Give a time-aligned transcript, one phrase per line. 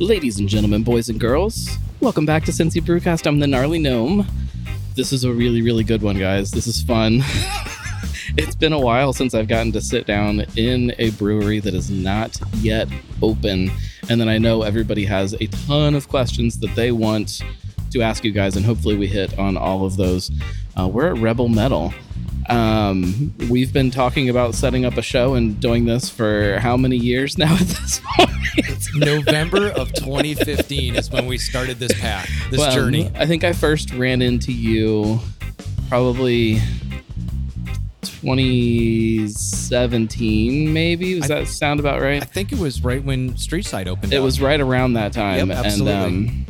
[0.00, 3.26] Ladies and gentlemen, boys and girls, welcome back to Cincy Brewcast.
[3.26, 4.26] I'm the Gnarly Gnome.
[4.94, 6.50] This is a really, really good one, guys.
[6.50, 7.20] This is fun.
[8.38, 11.90] it's been a while since I've gotten to sit down in a brewery that is
[11.90, 12.88] not yet
[13.20, 13.70] open.
[14.08, 17.42] And then I know everybody has a ton of questions that they want
[17.90, 20.30] to ask you guys, and hopefully we hit on all of those.
[20.78, 21.92] Uh, we're at Rebel Mettle.
[22.48, 26.96] Um, we've been talking about setting up a show and doing this for how many
[26.96, 28.30] years now at this point?
[28.94, 33.10] November of 2015 is when we started this path, this Well, journey.
[33.14, 35.20] I think I first ran into you
[35.88, 36.60] probably
[38.02, 41.18] 2017, maybe.
[41.18, 42.22] Does that sound about right?
[42.22, 44.12] I think it was right when Streetside opened.
[44.12, 44.24] It up.
[44.24, 45.48] was right around that time.
[45.48, 45.92] Yep, absolutely.
[45.92, 46.46] And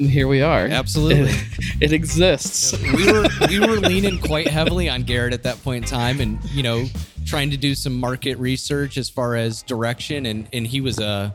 [0.00, 0.66] um, here we are.
[0.66, 1.30] Absolutely.
[1.30, 1.44] It,
[1.80, 2.72] it exists.
[2.80, 6.38] we were we were leaning quite heavily on Garrett at that point in time, and
[6.50, 6.84] you know,
[7.24, 11.34] trying to do some market research as far as direction, and and he was a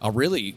[0.00, 0.56] a really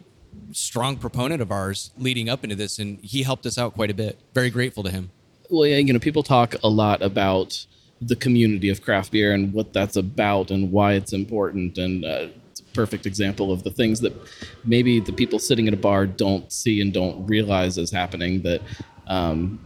[0.52, 3.94] strong proponent of ours leading up into this, and he helped us out quite a
[3.94, 4.20] bit.
[4.34, 5.12] Very grateful to him.
[5.50, 7.66] Well, yeah, you know, people talk a lot about
[8.02, 11.78] the community of craft beer and what that's about and why it's important.
[11.78, 14.14] And uh, it's a perfect example of the things that
[14.66, 18.62] maybe the people sitting at a bar don't see and don't realize is happening that
[19.08, 19.60] um,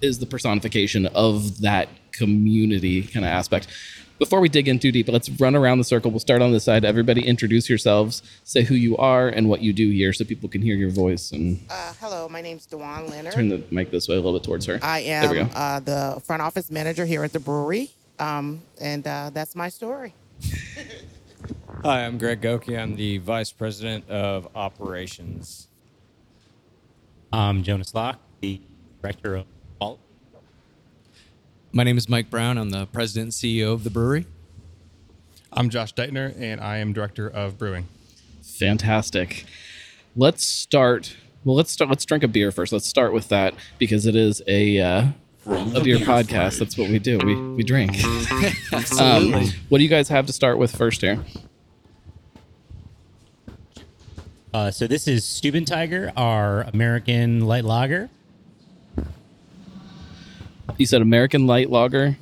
[0.00, 3.68] is the personification of that community kind of aspect.
[4.18, 6.10] Before we dig in too deep, let's run around the circle.
[6.10, 6.86] We'll start on this side.
[6.86, 10.62] Everybody introduce yourselves, say who you are and what you do here so people can
[10.62, 13.34] hear your voice and Uh, hello, my name's Dewan Leonard.
[13.34, 14.78] turn the mic this way a little bit towards her.
[14.82, 19.54] I am uh, the front office manager here at the brewery, um, and uh, that's
[19.54, 20.14] my story.
[21.84, 22.78] Hi, I'm Greg Goki.
[22.80, 25.68] I'm the Vice President of Operations.
[27.32, 28.62] I'm Jonas Locke, the
[29.02, 29.55] director of Vault.
[31.76, 32.56] My name is Mike Brown.
[32.56, 34.24] I'm the president and CEO of the brewery.
[35.52, 37.86] I'm Josh Deitner, and I am director of brewing.
[38.42, 39.44] Fantastic.
[40.16, 41.14] Let's start.
[41.44, 41.90] Well, let's start.
[41.90, 42.72] Let's drink a beer first.
[42.72, 45.04] Let's start with that because it is a uh,
[45.44, 46.60] a beer podcast.
[46.60, 47.18] That's what we do.
[47.18, 47.92] We we drink.
[48.98, 49.34] Um,
[49.68, 51.22] what do you guys have to start with first here?
[54.54, 58.08] Uh, so this is Steuben Tiger, our American light lager.
[60.78, 62.16] You said American Light Lager.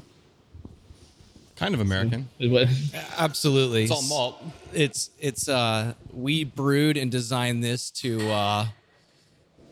[1.56, 2.28] Kind of American.
[2.41, 2.69] What-
[3.16, 4.43] Absolutely, It's all malt.
[4.72, 8.66] It's it's uh we brewed and designed this to uh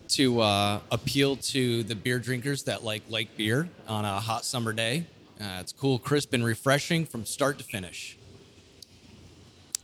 [0.08, 4.72] to uh appeal to the beer drinkers that like like beer on a hot summer
[4.72, 5.06] day.
[5.40, 8.16] Uh, it's cool, crisp, and refreshing from start to finish.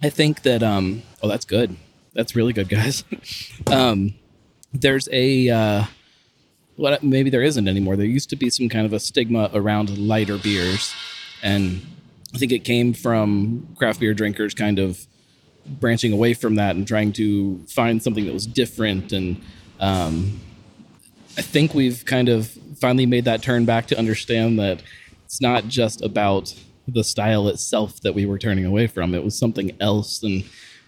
[0.00, 0.62] I think that.
[0.62, 1.75] Um, oh, that's good.
[2.15, 3.03] That's really good, guys.
[3.66, 4.15] um,
[4.72, 5.49] there's a.
[5.49, 5.84] Uh,
[6.78, 7.96] what maybe there isn't anymore.
[7.96, 10.94] There used to be some kind of a stigma around lighter beers,
[11.42, 11.84] and
[12.34, 15.04] I think it came from craft beer drinkers kind of
[15.66, 19.12] branching away from that and trying to find something that was different.
[19.12, 19.42] And
[19.80, 20.40] um,
[21.36, 22.48] I think we've kind of
[22.80, 24.80] finally made that turn back to understand that
[25.24, 26.54] it's not just about
[26.86, 29.16] the style itself that we were turning away from.
[29.16, 30.44] It was something else, and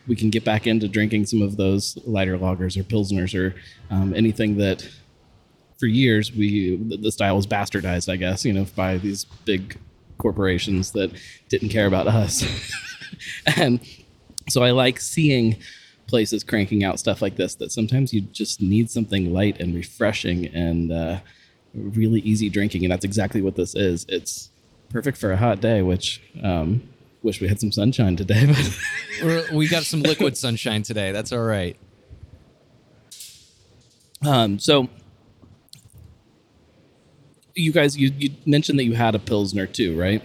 [0.06, 3.56] we can get back into drinking some of those lighter lagers or pilsners or
[3.90, 4.88] um, anything that
[5.80, 9.76] for years we the- style was bastardized i guess you know by these big
[10.18, 11.10] corporations that
[11.48, 12.44] didn't care about us
[13.56, 13.80] and
[14.48, 15.56] so i like seeing
[16.06, 20.46] places cranking out stuff like this that sometimes you just need something light and refreshing
[20.46, 21.18] and uh,
[21.74, 24.50] really easy drinking and that's exactly what this is it's
[24.90, 26.82] perfect for a hot day which um,
[27.22, 28.78] wish we had some sunshine today but
[29.22, 31.12] We're, we got some liquid sunshine today.
[31.12, 31.76] That's all right.
[34.26, 34.88] Um, so
[37.54, 40.22] you guys, you, you mentioned that you had a pilsner too, right?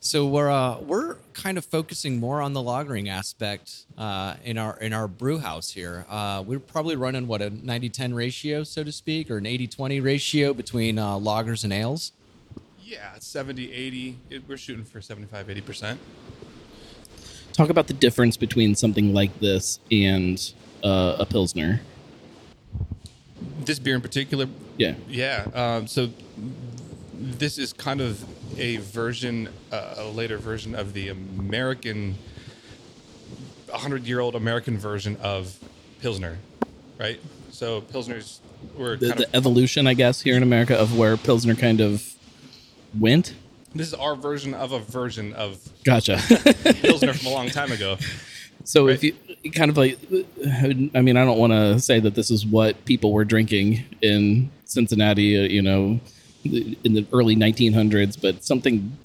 [0.00, 4.78] So we're uh, we're kind of focusing more on the lagering aspect uh, in our
[4.78, 6.06] in our brew house here.
[6.08, 10.54] Uh, we're probably running what a 90-10 ratio, so to speak, or an 80-20 ratio
[10.54, 12.12] between uh, lagers and ales.
[12.80, 14.18] Yeah, 70, 80.
[14.30, 15.96] It, we're shooting for 75, 80%.
[17.52, 20.52] Talk about the difference between something like this and
[20.84, 21.80] uh, a pilsner.
[23.66, 24.46] This beer in particular,
[24.78, 24.94] Yeah.
[25.08, 25.46] yeah.
[25.54, 26.08] Um, so
[27.14, 28.24] this is kind of
[28.58, 32.14] a version, uh, a later version of the American,
[33.70, 35.58] 100 year old American version of
[36.00, 36.38] Pilsner,
[36.98, 37.20] right?
[37.50, 38.38] So Pilsners
[38.76, 42.14] were The, the evolution, I guess, here in America of where pilsner kind of
[42.98, 43.34] went.
[43.74, 46.18] this is our version of a version of Gotcha.
[46.82, 47.96] Pilsner from a long time ago.
[48.66, 49.14] So if you
[49.54, 49.96] kind of like,
[50.94, 54.50] I mean, I don't want to say that this is what people were drinking in
[54.64, 56.00] Cincinnati, uh, you know,
[56.44, 58.98] in the early 1900s, but something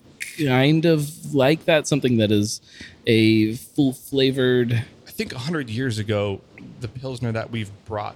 [0.43, 2.59] kind of like that, something that is
[3.05, 4.73] a full flavored,
[5.07, 6.41] I think 100 years ago,
[6.79, 8.15] the Pilsner that we've brought,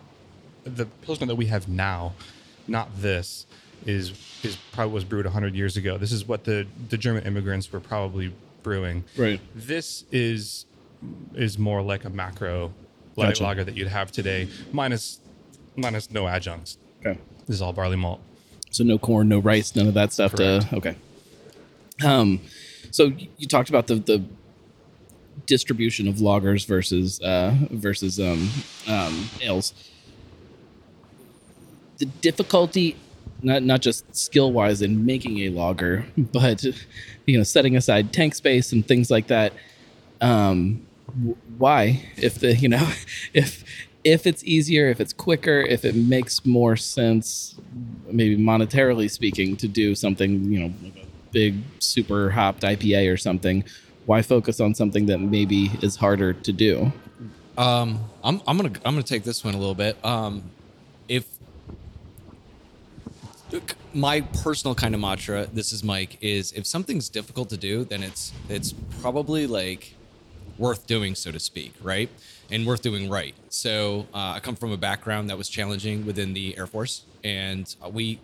[0.63, 2.13] the Pilsner that we have now,
[2.67, 3.45] not this,
[3.85, 5.99] is is probably was brewed 100 years ago.
[5.99, 8.33] This is what the the German immigrants were probably
[8.63, 9.03] brewing.
[9.15, 9.39] Right.
[9.53, 10.65] This is
[11.33, 12.73] is more like a macro
[13.15, 13.43] light Gotcha.
[13.43, 15.19] lager that you'd have today, minus
[15.75, 16.77] minus no adjuncts.
[17.05, 17.19] Okay.
[17.45, 18.21] This is all barley malt.
[18.71, 20.33] So no corn, no rice, none of that stuff.
[20.35, 20.95] To, okay.
[22.03, 22.41] Um,
[22.91, 24.23] so you talked about the the
[25.45, 28.49] distribution of lagers versus uh, versus um,
[28.87, 29.73] um, ales.
[31.97, 32.97] The difficulty,
[33.41, 36.63] not not just skill wise in making a lager, but
[37.25, 39.53] you know, setting aside tank space and things like that.
[40.21, 40.85] Um,
[41.57, 42.89] why, if the you know,
[43.33, 43.63] if
[44.03, 47.55] if it's easier, if it's quicker, if it makes more sense,
[48.11, 53.17] maybe monetarily speaking, to do something, you know, like a big super hopped IPA or
[53.17, 53.63] something,
[54.05, 56.91] why focus on something that maybe is harder to do?
[57.57, 60.03] Um, I'm I'm gonna I'm gonna take this one a little bit.
[60.05, 60.43] Um,
[61.07, 61.25] if
[63.93, 68.03] my personal kind of mantra, this is Mike, is if something's difficult to do, then
[68.03, 69.94] it's it's probably like
[70.57, 72.09] worth doing, so to speak, right?
[72.49, 73.35] And worth doing right.
[73.49, 77.73] So uh, I come from a background that was challenging within the Air Force, and
[77.83, 78.19] uh, we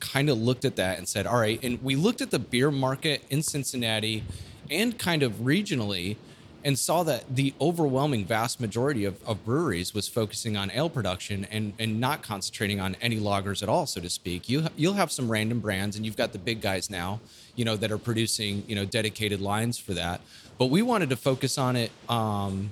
[0.00, 2.70] kind of looked at that and said, all right, and we looked at the beer
[2.70, 4.24] market in Cincinnati
[4.70, 6.16] and kind of regionally
[6.64, 11.44] and saw that the overwhelming vast majority of, of breweries was focusing on ale production
[11.50, 14.48] and, and not concentrating on any lagers at all, so to speak.
[14.48, 17.20] You, you'll have some random brands and you've got the big guys now,
[17.56, 20.20] you know, that are producing, you know, dedicated lines for that.
[20.58, 22.70] But we wanted to focus on it um,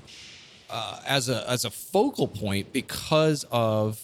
[0.68, 4.00] uh, as a as a focal point because of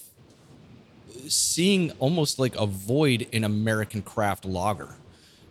[1.28, 4.94] seeing almost like a void in American craft lager.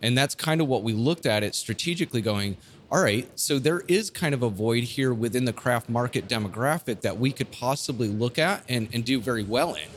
[0.02, 2.56] And that's kind of what we looked at it strategically going,
[2.90, 7.00] all right, so there is kind of a void here within the craft market demographic
[7.00, 9.88] that we could possibly look at and, and do very well in.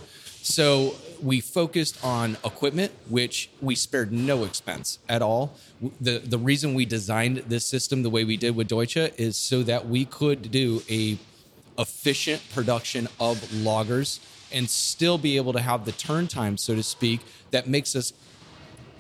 [0.42, 5.56] So we focused on equipment, which we spared no expense at all.
[6.02, 9.64] The the reason we designed this system the way we did with Deutsche is so
[9.64, 11.18] that we could do a
[11.78, 14.20] efficient production of lagers
[14.52, 17.22] and still be able to have the turn time, so to speak,
[17.52, 18.14] that makes us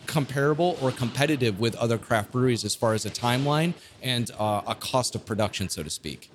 [0.05, 4.75] comparable or competitive with other craft breweries as far as a timeline and uh, a
[4.75, 6.31] cost of production, so to speak.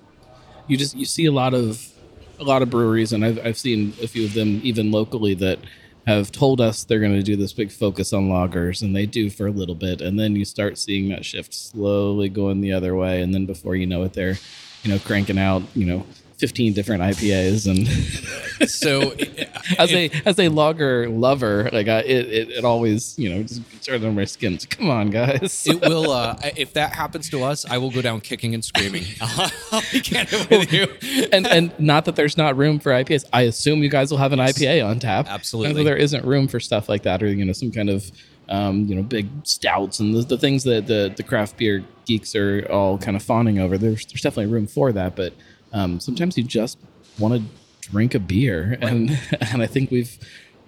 [0.67, 1.94] you just you see a lot of
[2.39, 5.59] a lot of breweries and I've, I've seen a few of them even locally that
[6.07, 9.29] have told us they're going to do this big focus on lagers and they do
[9.29, 12.95] for a little bit and then you start seeing that shift slowly going the other
[12.95, 14.35] way and then before you know it they're
[14.83, 16.05] you know cranking out you know
[16.37, 17.87] 15 different ipas and
[18.69, 19.11] So,
[19.77, 23.61] as a as a lager lover like I, it, it it always you know just
[23.83, 27.65] turns on my skin come on guys it will uh if that happens to us
[27.69, 30.87] i will go down kicking and screaming i'll be candid with you
[31.33, 33.25] and and not that there's not room for IPAs.
[33.31, 35.27] I assume you guys will have an IPA on tap.
[35.29, 35.83] Absolutely.
[35.83, 38.11] There isn't room for stuff like that, or you know, some kind of
[38.47, 42.35] um, you know, big stouts and the, the things that the the craft beer geeks
[42.35, 43.77] are all kind of fawning over.
[43.77, 45.33] There's there's definitely room for that, but
[45.73, 46.77] um, sometimes you just
[47.19, 49.17] want to drink a beer, and
[49.51, 50.17] and I think we've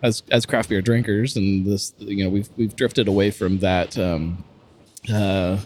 [0.04, 3.98] as as craft beer drinkers and this you know we've we've drifted away from that.
[3.98, 4.44] Um,
[5.12, 5.58] uh,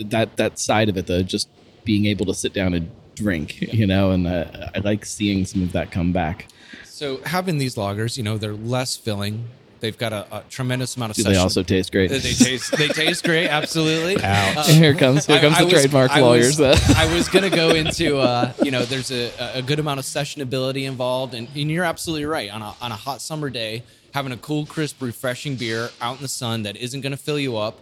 [0.00, 1.48] that that side of it though just
[1.84, 5.62] being able to sit down and drink you know and uh, i like seeing some
[5.62, 6.48] of that come back
[6.84, 9.44] so having these lagers, you know they're less filling
[9.84, 11.34] they've got a, a tremendous amount of do session.
[11.34, 15.56] they also taste great they taste they taste great absolutely Uh, here comes here comes
[15.56, 18.70] I the was- trademark I lawyers was, uh, I was gonna go into uh, you
[18.70, 22.50] know there's a, a good amount of sessionability involved, and, and you're absolutely right.
[22.50, 26.22] On a on a hot summer day, having a cool, crisp, refreshing beer out in
[26.22, 27.78] the sun that isn't gonna fill you up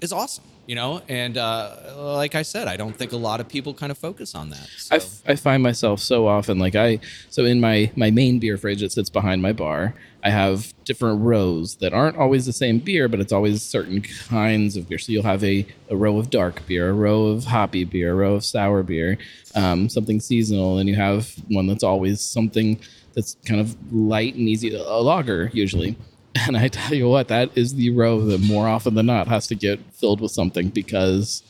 [0.00, 0.44] is awesome.
[0.70, 3.90] You know, and uh, like I said, I don't think a lot of people kind
[3.90, 4.68] of focus on that.
[4.76, 4.94] So.
[4.94, 8.56] I, f- I find myself so often like I so in my my main beer
[8.56, 12.78] fridge that sits behind my bar I have different rows that aren't always the same
[12.78, 16.30] beer but it's always certain kinds of beer so you'll have a, a row of
[16.30, 19.18] dark beer a row of hoppy beer a row of sour beer
[19.56, 22.78] um, something seasonal and you have one that's always something
[23.14, 25.96] that's kind of light and easy a lager usually
[26.46, 29.46] and I tell you what that is the row that more often than not has
[29.48, 31.42] to get filled with something because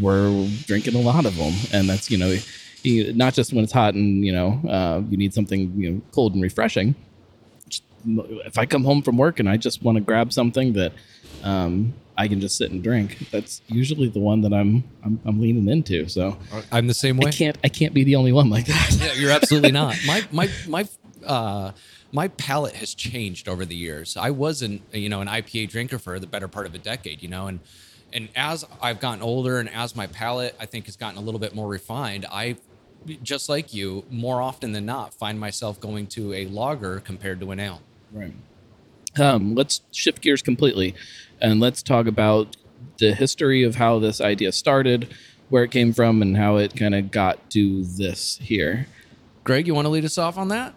[0.00, 2.36] we're drinking a lot of them and that's you know
[3.14, 6.34] not just when it's hot and you know uh, you need something you know cold
[6.34, 6.94] and refreshing
[8.44, 10.92] if i come home from work and i just want to grab something that
[11.42, 15.40] um, i can just sit and drink that's usually the one that i'm i'm, I'm
[15.40, 16.36] leaning into so
[16.70, 17.28] I'm the same way.
[17.28, 19.96] i can't i can't be the only one like that Yeah, you're absolutely not.
[20.06, 20.88] My my my
[21.26, 21.72] uh
[22.12, 24.16] my palate has changed over the years.
[24.16, 27.28] I wasn't, you know, an IPA drinker for the better part of a decade, you
[27.28, 27.60] know, and
[28.12, 31.40] and as I've gotten older and as my palate I think has gotten a little
[31.40, 32.56] bit more refined, I
[33.22, 37.50] just like you, more often than not, find myself going to a lager compared to
[37.50, 37.80] an ale.
[38.12, 38.34] Right.
[39.18, 40.94] Um, let's shift gears completely,
[41.40, 42.56] and let's talk about
[42.98, 45.12] the history of how this idea started,
[45.48, 48.86] where it came from, and how it kind of got to this here.
[49.44, 50.74] Greg, you want to lead us off on that?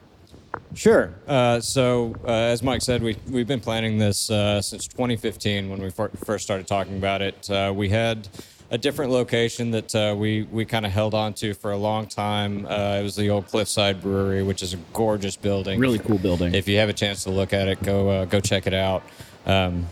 [0.74, 1.14] Sure.
[1.28, 5.82] Uh, so, uh, as Mike said, we, we've been planning this uh, since 2015 when
[5.82, 7.50] we fir- first started talking about it.
[7.50, 8.28] Uh, we had
[8.72, 12.08] a different location that uh, we, we kind of held on to for a long
[12.08, 12.66] time.
[12.66, 15.80] Uh, it was the old Cliffside Brewery, which is a gorgeous building.
[15.80, 16.54] Really cool building.
[16.56, 19.04] If you have a chance to look at it, go go check it out.
[19.46, 19.88] Um,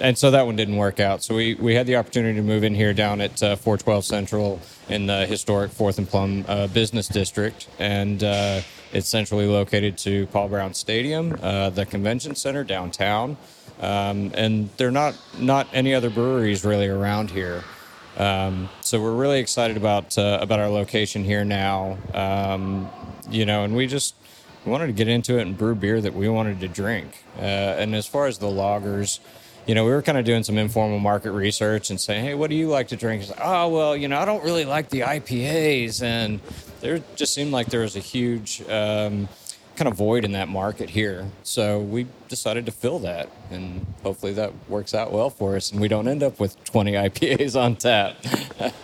[0.00, 1.22] and so that one didn't work out.
[1.22, 4.60] So we, we had the opportunity to move in here down at uh, 412 Central
[4.88, 8.60] in the historic Fourth and Plum uh, Business District, and uh,
[8.94, 13.36] it's centrally located to Paul Brown Stadium, uh, the convention center downtown,
[13.80, 17.64] um, and there are not not any other breweries really around here.
[18.16, 21.98] Um, so we're really excited about uh, about our location here now.
[22.14, 22.88] Um,
[23.28, 24.14] you know, and we just
[24.64, 27.24] wanted to get into it and brew beer that we wanted to drink.
[27.36, 29.18] Uh, and as far as the lagers,
[29.66, 32.50] you know, we were kind of doing some informal market research and saying, hey, what
[32.50, 33.26] do you like to drink?
[33.28, 36.02] Like, oh, well, you know, I don't really like the IPAs.
[36.02, 36.40] And
[36.80, 39.28] there just seemed like there was a huge um,
[39.76, 41.30] kind of void in that market here.
[41.42, 43.30] So we decided to fill that.
[43.50, 46.92] And hopefully that works out well for us and we don't end up with 20
[46.92, 48.16] IPAs on tap.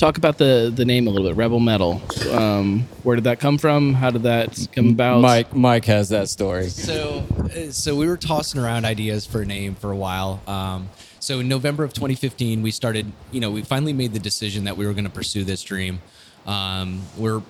[0.00, 1.36] Talk about the the name a little bit.
[1.36, 2.00] Rebel Mettle.
[2.30, 3.92] Um, where did that come from?
[3.92, 5.20] How did that come about?
[5.20, 6.70] Mike, Mike has that story.
[6.70, 10.40] So, uh, so we were tossing around ideas for a name for a while.
[10.46, 10.88] Um,
[11.18, 13.12] so in November of 2015, we started.
[13.30, 16.00] You know, we finally made the decision that we were going to pursue this dream.
[16.46, 17.42] Um, we're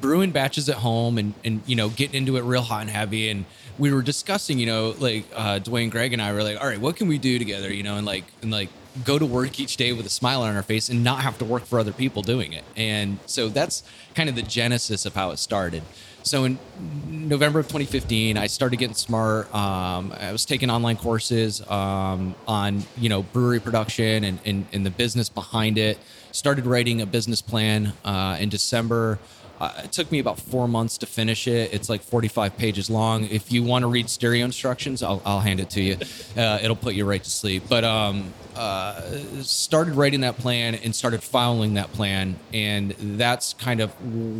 [0.00, 3.30] brewing batches at home and and you know getting into it real hot and heavy
[3.30, 3.44] and
[3.78, 6.78] we were discussing you know like uh dwayne greg and i were like all right
[6.78, 8.68] what can we do together you know and like and like
[9.04, 11.44] go to work each day with a smile on our face and not have to
[11.44, 12.64] work for other people doing it.
[12.76, 13.82] And so that's
[14.14, 15.82] kind of the genesis of how it started.
[16.22, 16.58] So in
[17.08, 19.52] november of 2015 i started getting smart.
[19.54, 24.84] Um, i was taking online courses um, on you know brewery production and, and, and
[24.84, 25.98] the business behind it
[26.32, 29.18] started writing a business plan uh, in december
[29.60, 31.72] uh, it took me about four months to finish it.
[31.74, 33.24] It's like 45 pages long.
[33.26, 35.98] If you want to read stereo instructions, I'll, I'll hand it to you.
[36.34, 37.64] Uh, it'll put you right to sleep.
[37.68, 39.02] But um, uh,
[39.42, 43.90] started writing that plan and started filing that plan, and that's kind of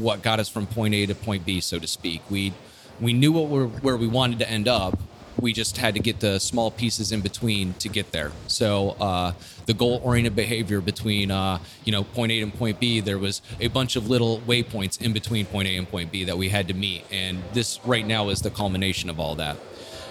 [0.02, 2.23] what got us from point A to point B, so to speak.
[2.30, 2.54] We
[2.99, 4.99] we knew what we're, where we wanted to end up.
[5.40, 8.32] We just had to get the small pieces in between to get there.
[8.47, 9.32] So uh,
[9.66, 13.68] the goal-oriented behavior between uh, you know point A and point B, there was a
[13.68, 16.75] bunch of little waypoints in between point A and point B that we had to
[16.75, 19.56] meet, and this right now is the culmination of all that.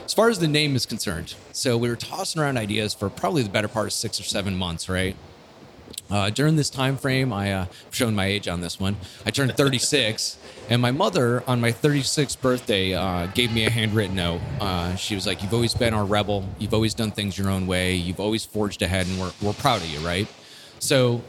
[0.06, 3.44] As far as the name is concerned, so we were tossing around ideas for probably
[3.44, 5.16] the better part of six or seven months, right?
[6.10, 7.66] Uh, during this time frame, I uh,
[8.02, 8.98] I'm my age on this one.
[9.26, 10.38] I turned 36,
[10.70, 14.42] and my mother on my 36th birthday uh, gave me a handwritten note.
[14.60, 16.48] Uh, she was like, "You've always been our rebel.
[16.58, 17.96] You've always done things your own way.
[17.96, 20.28] You've always forged ahead, and we're we're proud of you, right?"
[20.80, 21.22] So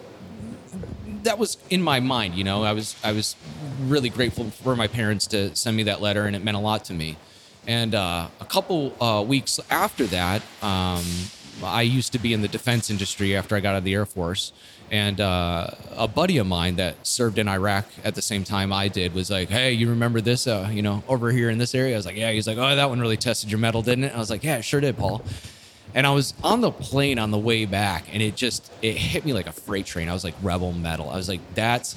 [1.24, 2.34] that was in my mind.
[2.34, 3.36] You know, I was I was
[3.82, 6.84] really grateful for my parents to send me that letter, and it meant a lot
[6.86, 7.16] to me.
[7.66, 11.04] And uh, a couple uh, weeks after that, um,
[11.62, 14.06] I used to be in the defense industry after I got out of the Air
[14.06, 14.52] Force.
[14.90, 18.88] And uh, a buddy of mine that served in Iraq at the same time I
[18.88, 20.48] did was like, "Hey, you remember this?
[20.48, 22.74] Uh, you know, over here in this area?" I was like, "Yeah." He's like, "Oh,
[22.74, 24.98] that one really tested your mettle, didn't it?" I was like, "Yeah, it sure did,
[24.98, 25.22] Paul."
[25.94, 29.24] And I was on the plane on the way back, and it just it hit
[29.24, 30.08] me like a freight train.
[30.08, 31.94] I was like, "Rebel mettle." I was like, "That's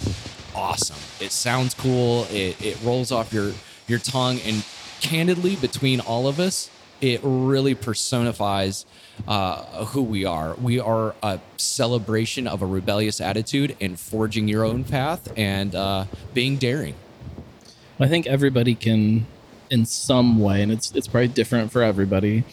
[0.55, 0.98] awesome!
[1.20, 2.27] It sounds cool.
[2.29, 3.53] It it rolls off your
[3.88, 4.63] your tongue." And
[5.01, 6.70] candidly, between all of us,
[7.01, 8.86] it really personifies
[9.27, 10.55] uh, who we are.
[10.55, 16.05] We are a celebration of a rebellious attitude and forging your own path and uh,
[16.34, 16.96] being daring.
[18.00, 19.27] I think everybody can,
[19.70, 22.43] in some way, and it's it's probably different for everybody.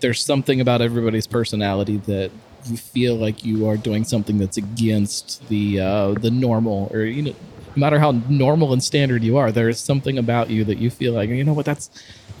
[0.00, 2.30] There's something about everybody's personality that
[2.66, 7.22] you feel like you are doing something that's against the uh, the normal, or you
[7.22, 7.34] know,
[7.76, 10.90] no matter how normal and standard you are, there is something about you that you
[10.90, 11.90] feel like you know what that's.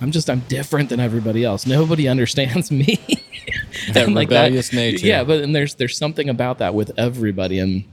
[0.00, 1.66] I'm just I'm different than everybody else.
[1.66, 3.17] Nobody understands me.
[3.94, 5.06] That And rebellious nature.
[5.06, 7.84] Yeah, but and there's there's something about that with everybody, and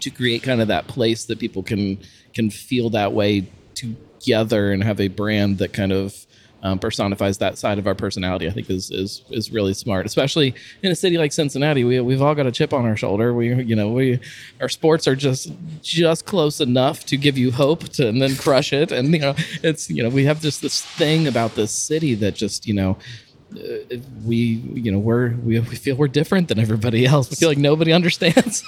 [0.00, 1.98] to create kind of that place that people can
[2.34, 6.26] can feel that way together and have a brand that kind of
[6.64, 8.46] um, personifies that side of our personality.
[8.46, 11.82] I think is is is really smart, especially in a city like Cincinnati.
[11.82, 13.34] We we've all got a chip on our shoulder.
[13.34, 14.20] We you know we
[14.60, 18.72] our sports are just just close enough to give you hope to and then crush
[18.72, 18.92] it.
[18.92, 22.36] And you know it's you know we have just this thing about this city that
[22.36, 22.96] just you know
[23.56, 27.30] Uh, we you know we're we, we feel we're different than everybody else.
[27.30, 28.64] We feel like nobody understands.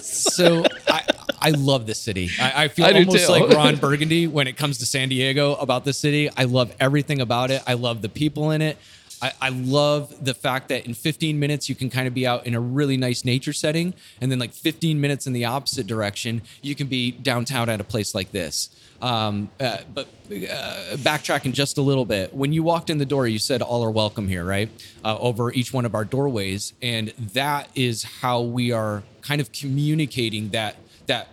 [0.00, 1.02] So I,
[1.40, 2.30] I love this city.
[2.40, 5.84] I, I feel I almost like Ron Burgundy when it comes to San Diego about
[5.84, 6.28] the city.
[6.36, 7.62] I love everything about it.
[7.66, 8.76] I love the people in it.
[9.20, 12.46] I, I love the fact that in 15 minutes you can kind of be out
[12.46, 16.42] in a really nice nature setting, and then like 15 minutes in the opposite direction
[16.62, 18.70] you can be downtown at a place like this.
[19.00, 23.28] Um, uh, but uh, backtracking just a little bit, when you walked in the door,
[23.28, 24.68] you said all are welcome here, right?
[25.04, 29.52] Uh, over each one of our doorways, and that is how we are kind of
[29.52, 30.76] communicating that
[31.06, 31.28] that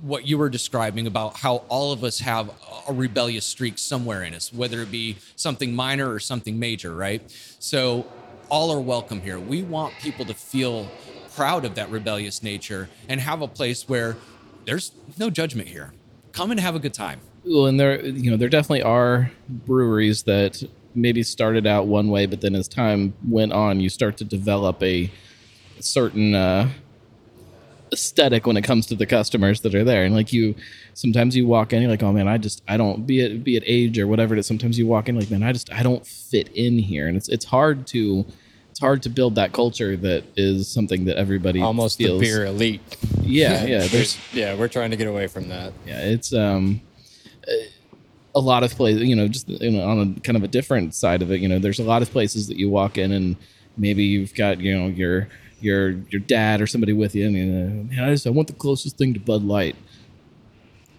[0.00, 2.50] what you were describing about how all of us have
[2.88, 7.22] a rebellious streak somewhere in us, whether it be something minor or something major, right?
[7.58, 8.06] So
[8.48, 9.40] all are welcome here.
[9.40, 10.88] We want people to feel
[11.34, 14.16] proud of that rebellious nature and have a place where
[14.64, 15.92] there's no judgment here.
[16.38, 17.20] Come and have a good time.
[17.44, 20.62] well, and there you know there definitely are breweries that
[20.94, 24.80] maybe started out one way, but then as time went on, you start to develop
[24.80, 25.10] a
[25.80, 26.70] certain uh,
[27.92, 30.04] aesthetic when it comes to the customers that are there.
[30.04, 30.54] And like you,
[30.94, 33.56] sometimes you walk in, you're like, oh man, I just I don't be it be
[33.56, 34.46] it age or whatever it is.
[34.46, 37.28] Sometimes you walk in like, man, I just I don't fit in here, and it's
[37.28, 38.24] it's hard to
[38.78, 42.20] it's hard to build that culture that is something that everybody Almost feels.
[42.20, 42.80] the beer elite.
[43.22, 43.88] Yeah, yeah.
[43.88, 45.72] There's yeah, we're trying to get away from that.
[45.84, 46.80] yeah it's um
[48.36, 50.94] a lot of places you know just you know, on a kind of a different
[50.94, 53.34] side of it you know there's a lot of places that you walk in and
[53.76, 55.26] maybe you've got you know your
[55.60, 58.46] your your dad or somebody with you and you know, man i just i want
[58.46, 59.74] the closest thing to bud light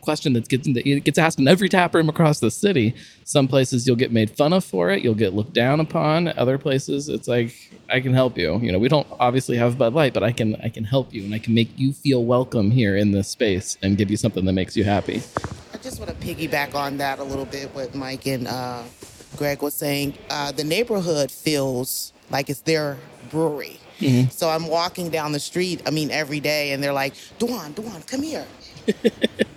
[0.01, 3.85] question that gets that gets asked in every tap room across the city some places
[3.85, 7.27] you'll get made fun of for it you'll get looked down upon other places it's
[7.27, 7.53] like
[7.89, 10.55] i can help you you know we don't obviously have bud light but i can
[10.57, 13.77] i can help you and i can make you feel welcome here in this space
[13.81, 15.21] and give you something that makes you happy
[15.71, 17.73] I just want to piggyback on that a little bit.
[17.73, 18.83] What Mike and uh,
[19.37, 20.13] Greg was saying.
[20.29, 22.97] Uh, the neighborhood feels like it's their
[23.29, 23.79] brewery.
[24.29, 25.81] So I'm walking down the street.
[25.85, 28.45] I mean, every day, and they're like, "Duan, Duan, come here."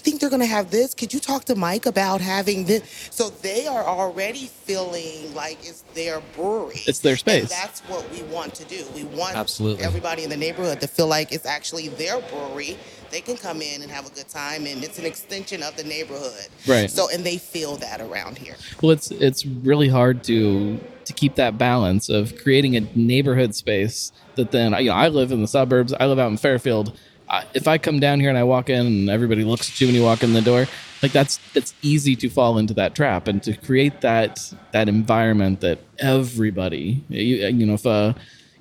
[0.00, 0.94] think they're gonna have this?
[0.94, 2.82] Could you talk to Mike about having this?
[3.10, 6.80] So they are already feeling like it's their brewery.
[6.86, 7.42] It's their space.
[7.42, 8.84] And that's what we want to do.
[8.94, 9.84] We want Absolutely.
[9.84, 12.76] everybody in the neighborhood to feel like it's actually their brewery.
[13.10, 15.84] They can come in and have a good time, and it's an extension of the
[15.84, 16.48] neighborhood.
[16.66, 16.88] Right.
[16.88, 18.54] So, and they feel that around here.
[18.80, 24.12] Well, it's it's really hard to to keep that balance of creating a neighborhood space
[24.36, 25.92] that then you know I live in the suburbs.
[25.98, 26.96] I live out in Fairfield.
[27.30, 29.86] I, if I come down here and I walk in and everybody looks at you
[29.86, 30.66] when you walk in the door,
[31.02, 35.60] like that's that's easy to fall into that trap and to create that that environment
[35.60, 38.16] that everybody you, you know if a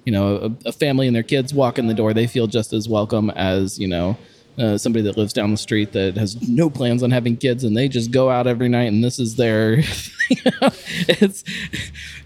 [0.05, 2.71] you know a, a family and their kids walk in the door, they feel just
[2.71, 4.17] as welcome as you know
[4.59, 7.75] uh, somebody that lives down the street that has no plans on having kids and
[7.75, 9.77] they just go out every night and this is their
[11.07, 11.43] it's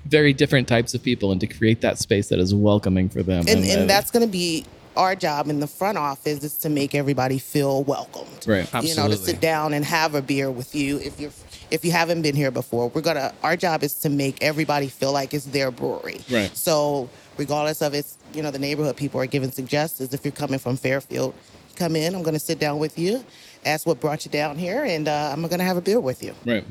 [0.05, 3.45] very different types of people and to create that space that is welcoming for them
[3.47, 6.69] And, uh, and that's going to be our job in the front office is to
[6.69, 8.45] make everybody feel welcomed.
[8.47, 8.61] Right.
[8.61, 8.89] Absolutely.
[8.89, 11.31] You know, to sit down and have a beer with you if you're
[11.71, 12.89] if you haven't been here before.
[12.89, 16.21] We're gonna our job is to make everybody feel like it's their brewery.
[16.29, 16.55] Right.
[16.55, 20.13] So regardless of it's you know the neighborhood people are giving suggestions.
[20.13, 21.33] If you're coming from Fairfield,
[21.75, 22.13] come in.
[22.15, 23.23] I'm gonna sit down with you,
[23.65, 26.35] ask what brought you down here, and uh, I'm gonna have a beer with you.
[26.45, 26.65] right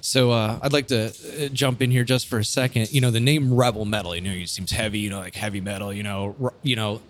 [0.00, 2.92] So uh, I'd like to uh, jump in here just for a second.
[2.92, 5.00] You know, the name Rebel Mettle, you know, it seems heavy.
[5.00, 5.92] You know, like heavy metal.
[5.92, 7.00] You know, you know,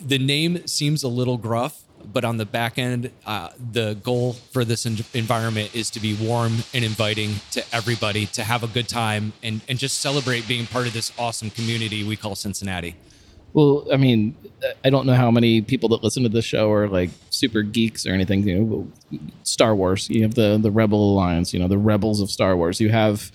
[0.00, 4.64] the name seems a little gruff, but on the back end, uh, the goal for
[4.64, 8.88] this en- environment is to be warm and inviting to everybody to have a good
[8.88, 12.94] time and and just celebrate being part of this awesome community we call Cincinnati.
[13.52, 14.36] well i mean
[14.84, 18.06] i don't know how many people that listen to this show are like super geeks
[18.06, 21.78] or anything you know star wars you have the the rebel alliance you know the
[21.78, 23.32] rebels of star wars you have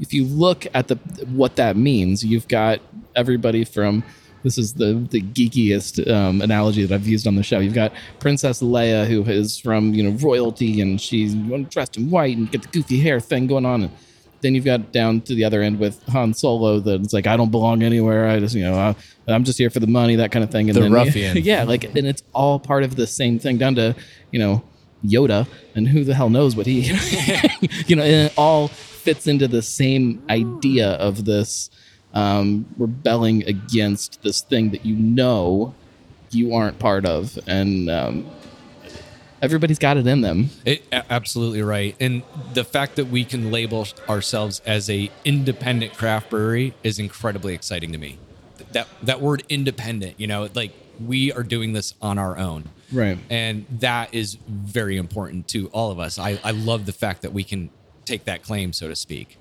[0.00, 0.96] if you look at the
[1.32, 2.80] what that means you've got
[3.16, 4.02] everybody from
[4.42, 7.58] this is the the geekiest um, analogy that I've used on the show.
[7.58, 11.34] You've got Princess Leia, who is from you know royalty, and she's
[11.70, 13.82] dressed in white and get the goofy hair thing going on.
[13.84, 13.92] And
[14.40, 17.36] then you've got down to the other end with Han Solo, that it's like I
[17.36, 18.28] don't belong anywhere.
[18.28, 18.94] I just you know I,
[19.26, 20.68] I'm just here for the money, that kind of thing.
[20.68, 21.36] And The then, ruffian.
[21.42, 23.58] yeah, like and it's all part of the same thing.
[23.58, 23.94] Down to
[24.30, 24.62] you know
[25.04, 26.80] Yoda, and who the hell knows what he,
[27.86, 31.70] you know, and it all fits into the same idea of this
[32.18, 35.74] um, rebelling against this thing that you know
[36.30, 38.26] you aren't part of, and um,
[39.40, 40.50] everybody's got it in them.
[40.64, 41.94] It, absolutely right.
[42.00, 47.54] And the fact that we can label ourselves as a independent craft brewery is incredibly
[47.54, 48.18] exciting to me.
[48.72, 50.72] That that word independent, you know, like
[51.04, 52.64] we are doing this on our own.
[52.92, 53.18] Right.
[53.30, 56.18] And that is very important to all of us.
[56.18, 57.70] I, I love the fact that we can
[58.04, 59.36] take that claim, so to speak.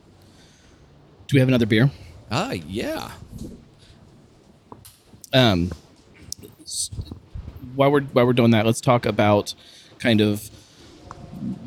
[1.27, 1.89] Do we have another beer?
[2.29, 3.11] Ah, yeah.
[5.33, 5.71] Um,
[7.75, 9.53] while we're while we're doing that, let's talk about
[9.99, 10.49] kind of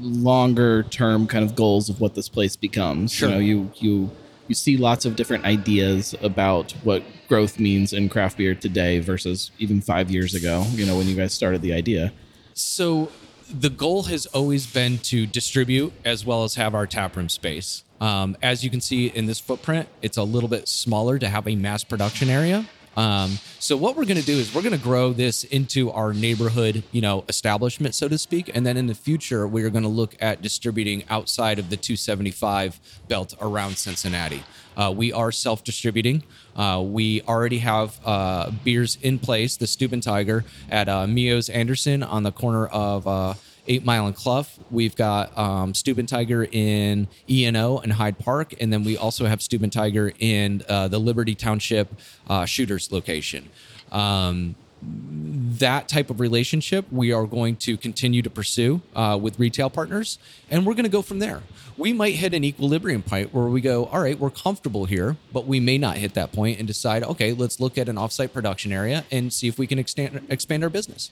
[0.00, 3.12] longer term kind of goals of what this place becomes.
[3.12, 3.28] Sure.
[3.28, 4.10] You know, you you
[4.48, 9.52] you see lots of different ideas about what growth means in craft beer today versus
[9.58, 10.66] even five years ago.
[10.70, 12.12] You know, when you guys started the idea.
[12.52, 13.10] So
[13.48, 17.84] the goal has always been to distribute as well as have our taproom space.
[18.00, 21.46] Um, as you can see in this footprint, it's a little bit smaller to have
[21.46, 22.66] a mass production area.
[22.96, 26.12] Um, so what we're going to do is we're going to grow this into our
[26.12, 29.84] neighborhood, you know, establishment, so to speak, and then in the future we are going
[29.84, 34.42] to look at distributing outside of the 275 belt around Cincinnati.
[34.76, 36.24] Uh, we are self-distributing.
[36.56, 39.56] Uh, we already have uh, beers in place.
[39.56, 43.34] The Steuben Tiger at uh, Mio's Anderson on the corner of uh,
[43.66, 44.46] Eight Mile and Clough.
[44.70, 49.42] We've got um, Steuben Tiger in E&O and Hyde Park, and then we also have
[49.42, 51.88] Steuben Tiger in uh, the Liberty Township
[52.28, 53.48] uh, Shooters location.
[53.92, 59.68] Um, that type of relationship we are going to continue to pursue uh, with retail
[59.68, 60.18] partners
[60.50, 61.42] and we're going to go from there
[61.76, 65.46] we might hit an equilibrium point where we go all right we're comfortable here but
[65.46, 68.72] we may not hit that point and decide okay let's look at an offsite production
[68.72, 71.10] area and see if we can extend, expand our business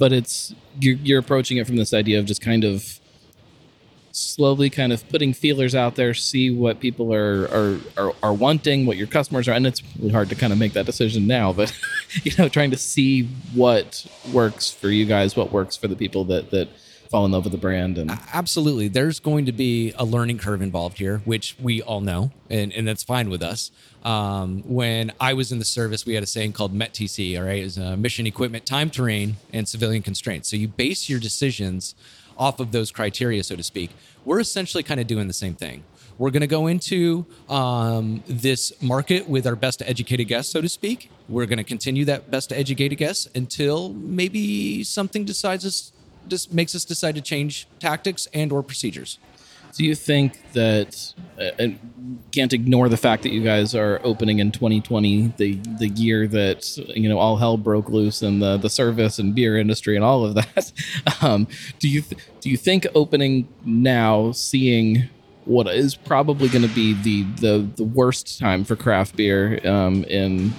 [0.00, 2.98] but it's you're, you're approaching it from this idea of just kind of
[4.12, 8.86] slowly kind of putting feelers out there see what people are are, are are wanting
[8.86, 11.52] what your customers are and it's really hard to kind of make that decision now
[11.52, 11.72] but
[12.24, 16.24] you know trying to see what works for you guys what works for the people
[16.24, 16.68] that that
[17.10, 18.86] fall in love with the brand and absolutely.
[18.86, 22.86] There's going to be a learning curve involved here which we all know and, and
[22.86, 23.70] that's fine with us.
[24.02, 27.62] Um, when i was in the service we had a saying called METTC all right?
[27.62, 30.48] Is uh, mission equipment time terrain and civilian constraints.
[30.48, 31.94] So you base your decisions
[32.38, 33.90] off of those criteria so to speak.
[34.24, 35.82] We're essentially kind of doing the same thing.
[36.20, 40.68] We're going to go into um, this market with our best educated guests, so to
[40.68, 41.10] speak.
[41.30, 45.92] We're going to continue that best educated guests until maybe something decides us,
[46.28, 49.18] just makes us decide to change tactics and or procedures.
[49.76, 51.68] do you think that uh,
[52.32, 56.76] can't ignore the fact that you guys are opening in 2020 the the year that
[56.96, 60.24] you know all hell broke loose in the the service and beer industry and all
[60.24, 60.72] of that
[61.22, 61.46] um,
[61.78, 65.08] do you th- do you think opening now seeing
[65.44, 70.04] what is probably going to be the, the the worst time for craft beer um,
[70.04, 70.52] in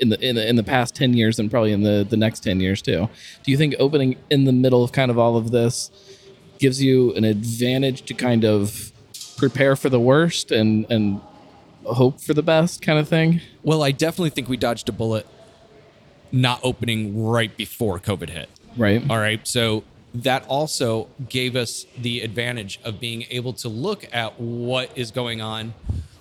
[0.00, 2.40] in the, in the in the past 10 years and probably in the the next
[2.40, 3.08] 10 years too
[3.44, 5.90] do you think opening in the middle of kind of all of this
[6.58, 8.92] gives you an advantage to kind of
[9.36, 11.20] prepare for the worst and and
[11.84, 15.26] hope for the best kind of thing Well, I definitely think we dodged a bullet
[16.32, 18.48] not opening right before COVID hit.
[18.76, 19.46] right All right.
[19.48, 19.84] So
[20.14, 25.40] that also gave us the advantage of being able to look at what is going
[25.40, 25.72] on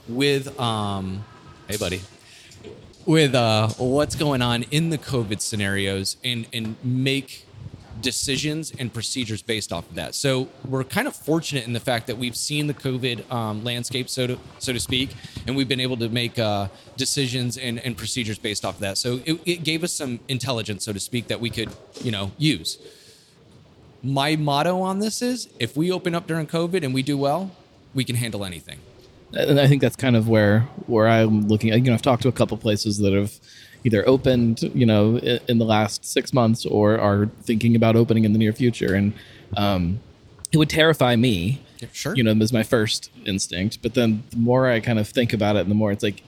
[0.08, 1.24] with um
[1.68, 2.02] hey buddy
[3.10, 7.44] with uh what's going on in the covid scenarios and and make
[8.02, 10.16] decisions and procedures based off of that.
[10.16, 14.10] So we're kind of fortunate in the fact that we've seen the covid um, landscape
[14.10, 15.10] so to so to speak
[15.48, 16.68] and we've been able to make uh,
[16.98, 18.98] decisions and, and procedures based off of that.
[19.00, 21.70] So it, it gave us some intelligence so to speak that we could
[22.02, 22.78] you know use.
[24.04, 27.52] My motto on this is if we open up during covid and we do well
[27.96, 28.80] we can handle anything
[29.34, 32.22] and i think that's kind of where where i'm looking at you know i've talked
[32.22, 33.40] to a couple places that have
[33.84, 38.34] either opened you know in the last six months or are thinking about opening in
[38.34, 38.94] the near future.
[38.94, 39.14] And
[39.58, 40.00] um
[40.52, 41.62] it would terrify me
[41.92, 42.16] sure.
[42.16, 43.82] you know as my first instinct.
[43.82, 46.24] But then the more i kind of think about it and the more it's like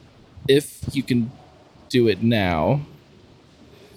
[0.47, 1.31] if you can
[1.89, 2.81] do it now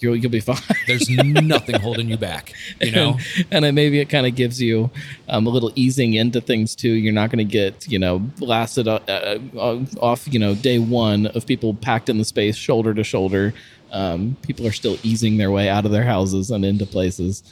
[0.04, 0.56] you'll, you'll be fine.
[0.86, 3.18] There's nothing holding you back you know?
[3.36, 4.90] And, and then maybe it kind of gives you
[5.28, 6.90] um, a little easing into things too.
[6.90, 11.26] You're not going to get you know blasted uh, uh, off you know day one
[11.28, 13.54] of people packed in the space shoulder to shoulder.
[13.92, 17.42] Um, people are still easing their way out of their houses and into places.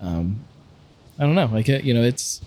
[0.00, 0.44] Um,
[1.18, 1.46] i don't know.
[1.52, 2.40] Like it you know it's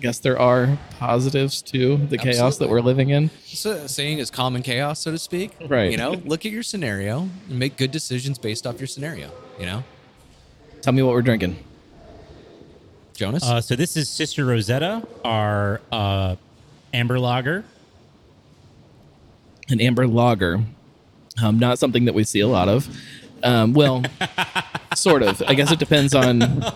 [0.00, 4.62] guess there are positives to the chaos that we're living in so, saying is common
[4.62, 5.90] chaos so to speak Right.
[5.90, 9.66] you know look at your scenario and make good decisions based off your scenario you
[9.66, 9.82] know
[10.82, 11.56] tell me what we're drinking
[13.14, 16.36] jonas Uh, so this is Sister Rosetta, our uh,
[16.92, 17.64] amber lager.
[19.70, 20.60] an amber lager.
[21.42, 22.88] Um, not something that we see a lot of.
[23.42, 24.02] Um, well,
[24.94, 25.42] sort of.
[25.46, 26.74] I guess it depends on it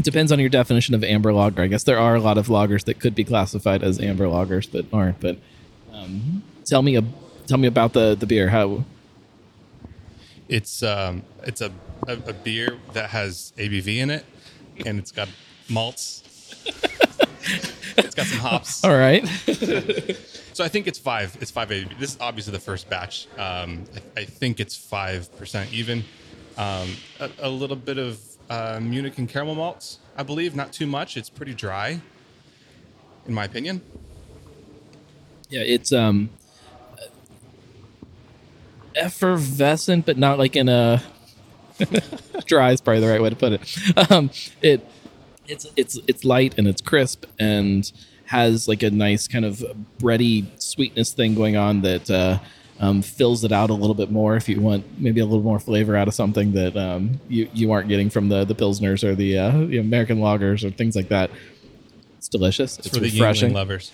[0.00, 1.62] depends on your definition of amber lager.
[1.62, 4.70] I guess there are a lot of lagers that could be classified as amber lagers
[4.70, 5.20] but aren't.
[5.20, 5.38] But
[5.92, 7.04] um, tell me a
[7.46, 8.48] tell me about the the beer.
[8.48, 8.84] How
[10.48, 11.70] It's um, it's a,
[12.08, 14.24] a, a beer that has ABV in it,
[14.84, 15.28] and it's got
[15.68, 16.22] malts.
[17.96, 18.84] it's got some hops.
[18.84, 19.26] All right.
[20.54, 21.36] So I think it's five.
[21.40, 21.98] It's five ABV.
[21.98, 23.26] This is obviously the first batch.
[23.36, 23.84] Um,
[24.16, 26.04] I, I think it's five percent even.
[26.56, 30.54] Um, a, a little bit of uh, Munich and caramel malts, I believe.
[30.54, 31.16] Not too much.
[31.16, 32.00] It's pretty dry,
[33.26, 33.82] in my opinion.
[35.48, 36.30] Yeah, it's um
[38.96, 41.02] effervescent, but not like in a
[42.46, 44.10] dry is probably the right way to put it.
[44.10, 44.30] Um,
[44.62, 44.86] it
[45.46, 47.90] it's it's it's light and it's crisp and
[48.26, 49.62] has like a nice kind of
[49.98, 52.38] bready sweetness thing going on that uh,
[52.80, 55.60] um, fills it out a little bit more if you want maybe a little more
[55.60, 59.14] flavor out of something that um, you you aren't getting from the the pilsners or
[59.14, 61.30] the, uh, the American lagers or things like that.
[62.18, 62.78] It's delicious.
[62.78, 63.52] It's, for the refreshing.
[63.52, 63.92] Lovers.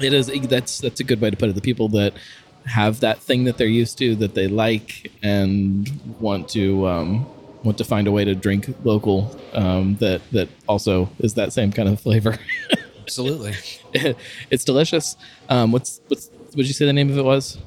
[0.00, 0.26] It is.
[0.48, 1.54] That's that's a good way to put it.
[1.54, 2.14] The people that
[2.66, 5.88] have that thing that they're used to that they like and
[6.20, 7.26] want to um,
[7.64, 11.72] want to find a way to drink local um, that that also is that same
[11.72, 12.38] kind of flavor.
[13.02, 13.54] Absolutely.
[14.50, 15.16] it's delicious.
[15.48, 17.58] Um, what's what's would you say the name of it was?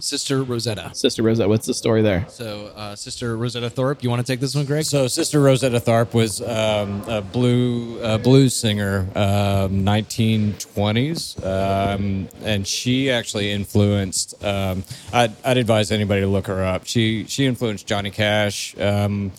[0.00, 0.90] Sister Rosetta.
[0.94, 1.48] Sister Rosetta.
[1.48, 2.26] What's the story there?
[2.28, 4.84] So, uh, Sister Rosetta Tharpe, you want to take this one, Greg?
[4.84, 12.66] So, Sister Rosetta Tharpe was um, a blue uh, blues singer, um, 1920s, um, and
[12.66, 14.42] she actually influenced.
[14.42, 16.86] Um, I'd, I'd advise anybody to look her up.
[16.86, 18.78] She she influenced Johnny Cash.
[18.78, 19.32] Um,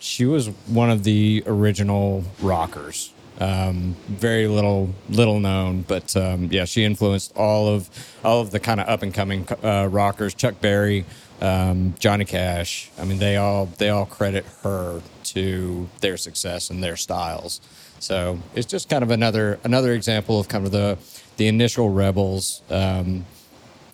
[0.00, 3.13] she was one of the original rockers.
[3.40, 7.90] Um, very little little known, but um, yeah, she influenced all of
[8.24, 10.34] all of the kind of up and coming uh, rockers.
[10.34, 11.04] Chuck Berry,
[11.40, 12.90] um, Johnny Cash.
[12.98, 17.60] I mean, they all they all credit her to their success and their styles.
[17.98, 20.98] So it's just kind of another another example of kind of the
[21.36, 23.24] the initial rebels um,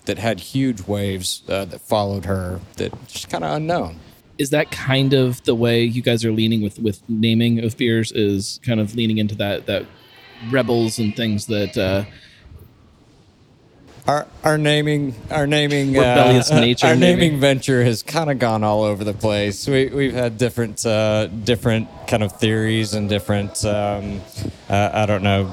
[0.05, 4.01] that had huge waves uh, that followed her that just kind of unknown.
[4.41, 8.11] Is that kind of the way you guys are leaning with with naming of beers?
[8.13, 9.85] Is kind of leaning into that that
[10.51, 12.05] rebels and things that uh,
[14.07, 17.21] Our, our naming our naming Rebellious uh, nature, our maybe.
[17.21, 19.69] naming venture has kind of gone all over the place.
[19.69, 24.23] We we've had different uh, different kind of theories and different um,
[24.71, 25.53] uh, I don't know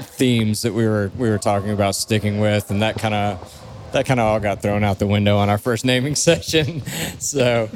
[0.00, 3.59] themes that we were we were talking about sticking with, and that kind of
[3.92, 6.82] that kind of all got thrown out the window on our first naming session.
[7.18, 7.68] so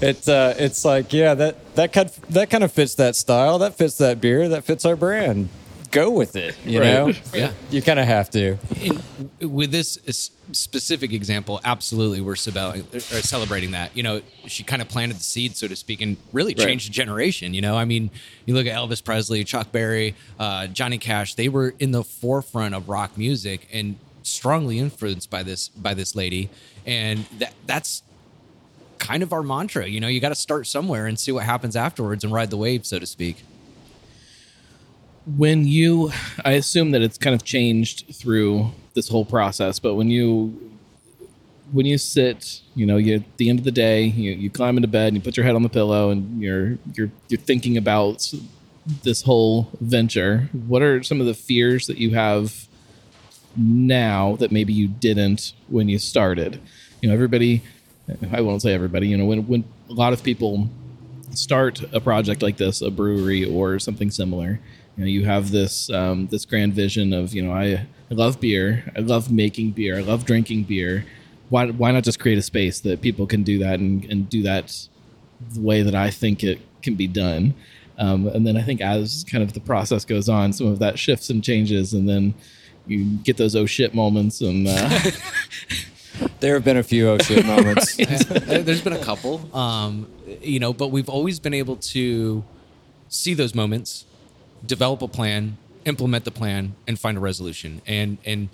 [0.00, 3.74] it's uh, it's like yeah that that kind that kind of fits that style, that
[3.74, 5.48] fits that beer, that fits our brand.
[5.90, 6.86] Go with it, you Right.
[6.92, 7.12] know.
[7.32, 7.52] Yeah.
[7.70, 8.58] you kind of have to.
[8.82, 9.00] in,
[9.48, 9.96] with this
[10.50, 12.36] specific example, absolutely, we're or
[13.22, 13.96] celebrating that.
[13.96, 16.66] You know, she kind of planted the seed, so to speak, and really Right.
[16.66, 17.54] changed a generation.
[17.54, 18.10] You know, I mean,
[18.44, 22.74] you look at Elvis Presley, Chuck Berry, uh, Johnny Cash; they were in the forefront
[22.74, 23.94] of rock music and
[24.24, 26.50] strongly influenced by this by this lady,
[26.86, 28.02] and that that's
[28.98, 29.86] kind of our mantra.
[29.86, 32.56] You know, you got to start somewhere and see what happens afterwards and ride the
[32.56, 33.44] wave, so to speak.
[35.36, 36.12] when you
[36.44, 40.52] i assume that it's kind of changed through this whole process but when you
[41.72, 44.76] when you sit you know you at the end of the day you, you climb
[44.76, 47.76] into bed and you put your head on the pillow and you're you're you're thinking
[47.78, 48.32] about
[49.02, 52.68] this whole venture what are some of the fears that you have
[53.56, 56.60] now that maybe you didn't when you started
[57.00, 57.62] you know everybody
[58.32, 60.68] i won't say everybody you know when when a lot of people
[61.36, 64.60] start a project like this, a brewery or something similar,
[64.96, 68.40] you know, you have this um, this grand vision of, you know, I, I love
[68.40, 71.04] beer, I love making beer, I love drinking beer.
[71.48, 74.42] Why why not just create a space that people can do that and, and do
[74.42, 74.88] that
[75.52, 77.54] the way that I think it can be done?
[77.96, 80.98] Um, and then I think as kind of the process goes on, some of that
[80.98, 82.34] shifts and changes, and then
[82.86, 85.00] you get those oh shit moments, and uh,
[86.40, 87.96] There have been a few oh shit moments.
[87.96, 90.06] There- There's been a couple, um,
[90.40, 92.44] you know, but we've always been able to
[93.08, 94.04] see those moments,
[94.64, 97.82] develop a plan, implement the plan, and find a resolution.
[97.86, 98.48] And and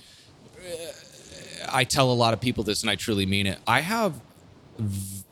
[0.58, 3.58] uh, I tell a lot of people this, and I truly mean it.
[3.66, 4.20] I have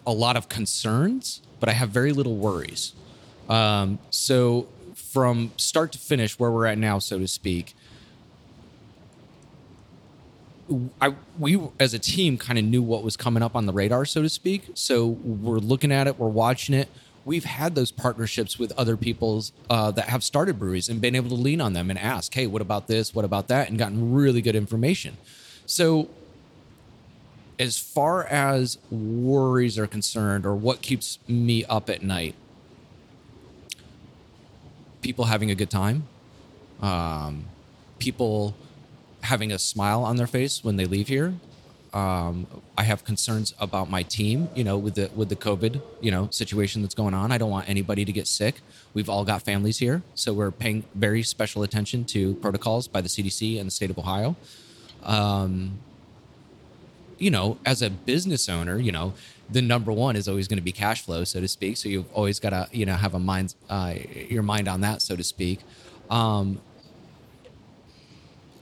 [0.06, 2.92] a lot of concerns, but I have very little worries.
[3.48, 7.74] Um, so from start to finish, where we're at now, so to speak,
[11.00, 14.04] I we as a team kind of knew what was coming up on the radar,
[14.04, 14.70] so to speak.
[14.74, 16.88] So we're looking at it, we're watching it.
[17.24, 21.28] We've had those partnerships with other people's uh, that have started breweries and been able
[21.30, 23.14] to lean on them and ask, "Hey, what about this?
[23.14, 25.16] What about that?" and gotten really good information.
[25.66, 26.08] So,
[27.58, 32.34] as far as worries are concerned, or what keeps me up at night,
[35.02, 36.04] people having a good time,
[36.80, 37.44] um,
[37.98, 38.54] people
[39.32, 41.34] having a smile on their face when they leave here,
[42.02, 44.38] Um, I have concerns about my team.
[44.58, 45.72] You know, with the with the COVID
[46.06, 47.26] you know situation that's going on.
[47.34, 48.54] I don't want anybody to get sick.
[48.96, 53.08] We've all got families here, so we're paying very special attention to protocols by the
[53.08, 54.36] CDC and the state of Ohio.
[55.02, 55.52] Um,
[57.18, 59.14] you know, as a business owner, you know,
[59.50, 61.76] the number one is always going to be cash flow, so to speak.
[61.76, 63.94] So you've always got to, you know, have a mind, uh,
[64.28, 65.58] your mind on that, so to speak.
[66.10, 66.60] Um,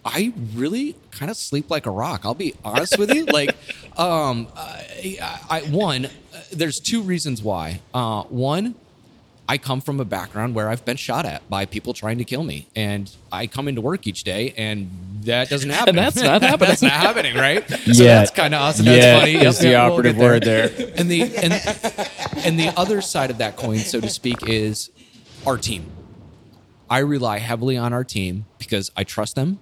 [0.08, 2.20] I really kind of sleep like a rock.
[2.24, 3.26] I'll be honest with you.
[3.26, 3.56] Like,
[3.98, 6.10] um, I, I, one, uh,
[6.52, 7.80] there's two reasons why.
[7.92, 8.76] Uh, one,
[9.48, 12.44] I come from a background where I've been shot at by people trying to kill
[12.44, 14.88] me, and I come into work each day, and
[15.24, 15.90] that doesn't happen.
[15.90, 16.68] And that's not happening.
[16.68, 17.68] that's not happening, right?
[17.70, 18.18] So Yeah.
[18.18, 18.84] that's kind of awesome.
[18.86, 19.34] That's Yeah, funny.
[19.34, 20.30] is the we'll operative there.
[20.30, 20.70] word there.
[20.96, 21.52] And the and
[22.46, 24.90] and the other side of that coin, so to speak, is
[25.46, 25.86] our team.
[26.88, 29.58] I rely heavily on our team because I trust them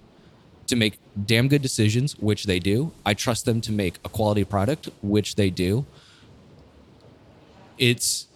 [0.67, 2.93] to make damn good decisions, which they do.
[3.05, 5.87] I trust them to make a quality product, which they do.
[7.79, 8.27] It's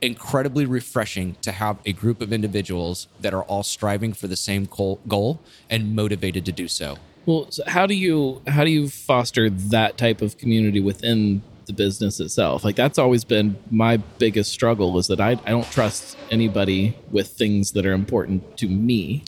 [0.00, 4.68] incredibly refreshing to have a group of individuals that are all striving for the same
[5.08, 6.98] goal, and motivated to do so.
[7.26, 11.72] Well, so how do you how do you foster that type of community within the
[11.72, 12.64] business itself?
[12.64, 17.28] Like that's always been my biggest struggle is that I, I don't trust anybody with
[17.28, 19.24] things that are important to me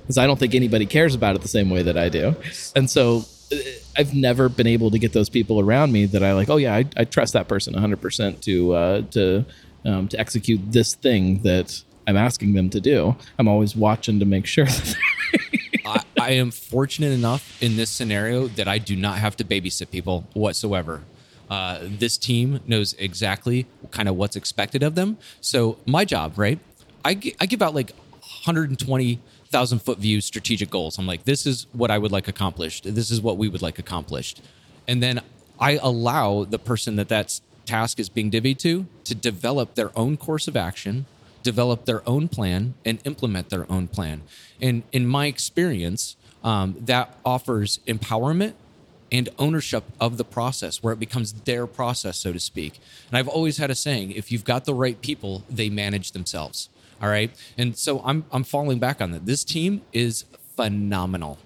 [0.00, 2.34] because I don't think anybody cares about it the same way that I do.
[2.74, 3.56] And so uh,
[3.96, 6.74] I've never been able to get those people around me that I like, oh yeah,
[6.74, 9.44] I, I trust that person 100% to uh, to
[9.84, 13.16] um, to execute this thing that I'm asking them to do.
[13.38, 14.96] I'm always watching to make sure that
[15.84, 19.90] I, I am fortunate enough in this scenario that I do not have to babysit
[19.90, 21.02] people whatsoever.
[21.52, 25.18] Uh, this team knows exactly kind of what's expected of them.
[25.42, 26.58] So my job, right?
[27.04, 30.96] I, I give out like 120,000 foot view strategic goals.
[30.98, 32.94] I'm like, this is what I would like accomplished.
[32.94, 34.40] This is what we would like accomplished.
[34.88, 35.20] And then
[35.60, 40.16] I allow the person that that task is being divvied to to develop their own
[40.16, 41.04] course of action
[41.42, 44.22] develop their own plan and implement their own plan.
[44.60, 48.54] And in my experience, um, that offers empowerment
[49.12, 52.80] and ownership of the process where it becomes their process, so to speak.
[53.10, 56.70] And I've always had a saying if you've got the right people, they manage themselves.
[57.02, 57.30] All right.
[57.58, 59.26] And so I'm, I'm falling back on that.
[59.26, 60.24] This team is
[60.56, 61.38] phenomenal.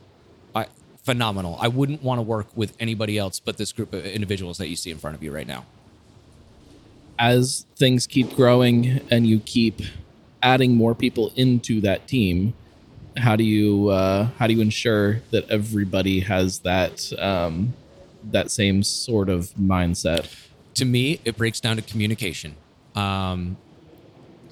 [0.55, 0.67] I,
[1.05, 1.59] phenomenal.
[1.61, 4.77] I wouldn't want to work with anybody else but this group of individuals that you
[4.77, 5.65] see in front of you right now.
[7.19, 9.81] as things keep growing and you keep
[10.43, 12.55] adding more people into that team,
[13.17, 17.75] how do you uh, how do you ensure that everybody has that um,
[18.31, 20.27] that same sort of mindset?
[20.75, 22.55] to me, it breaks down to communication.
[22.95, 23.57] Um,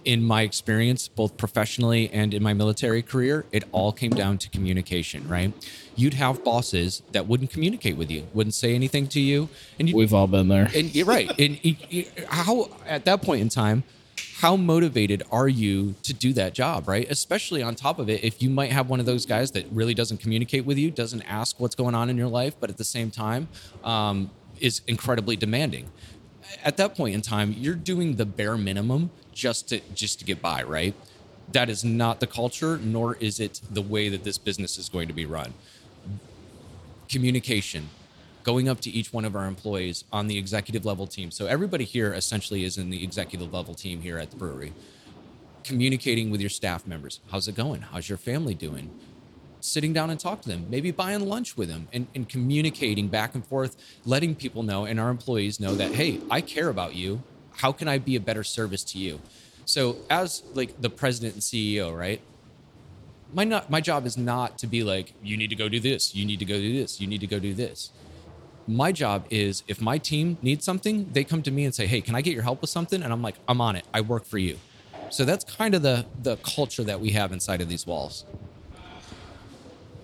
[0.07, 4.49] in my experience, both professionally and in my military career, it all came down to
[4.51, 5.53] communication, right?
[5.97, 9.49] You'd have bosses that wouldn't communicate with you, wouldn't say anything to you,
[9.79, 10.71] and you We've all been there.
[10.75, 11.31] and you're right.
[11.39, 11.59] And
[12.29, 13.85] how at that point in time,
[14.41, 17.11] how motivated are you to do that job, right?
[17.11, 19.95] Especially on top of it, if you might have one of those guys that really
[19.95, 22.85] doesn't communicate with you, doesn't ask what's going on in your life, but at the
[22.85, 23.49] same time
[23.83, 25.91] um, is incredibly demanding.
[26.63, 30.41] At that point in time, you're doing the bare minimum just to just to get
[30.41, 30.95] by, right?
[31.53, 35.09] That is not the culture, nor is it the way that this business is going
[35.09, 35.55] to be run
[37.09, 37.89] communication
[38.45, 41.31] going up to each one of our employees on the executive level team.
[41.31, 44.73] So everybody here essentially is in the executive level team here at the brewery
[45.65, 47.21] communicating with your staff members.
[47.31, 47.83] How's it going?
[47.83, 48.91] How's your family doing?
[49.61, 53.35] Sitting down and talk to them maybe buying lunch with them and, and communicating back
[53.35, 57.23] and forth letting people know and our employees know that hey i care about you.
[57.57, 59.21] How can i be a better service to you?
[59.65, 62.21] So as like the president and ceo right?
[63.33, 66.15] My not my job is not to be like you need to go do this.
[66.15, 67.01] You need to go do this.
[67.01, 67.91] You need to go do this
[68.67, 72.01] my job is if my team needs something they come to me and say hey
[72.01, 73.03] can i get your help with something?
[73.03, 73.85] And i'm like i'm on it.
[73.93, 74.59] I work for you.
[75.11, 78.25] So that's kind of the the culture that we have inside of these walls.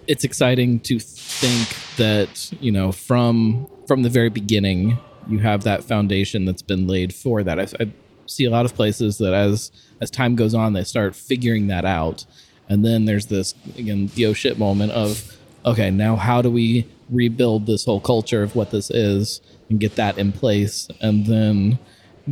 [0.07, 5.85] It's exciting to think that you know from from the very beginning you have that
[5.85, 7.59] foundation that's been laid for that.
[7.59, 7.93] I, I
[8.27, 11.85] see a lot of places that as as time goes on, they start figuring that
[11.85, 12.25] out,
[12.69, 16.87] and then there's this again the oh shit moment of okay now how do we
[17.11, 21.79] rebuild this whole culture of what this is and get that in place and then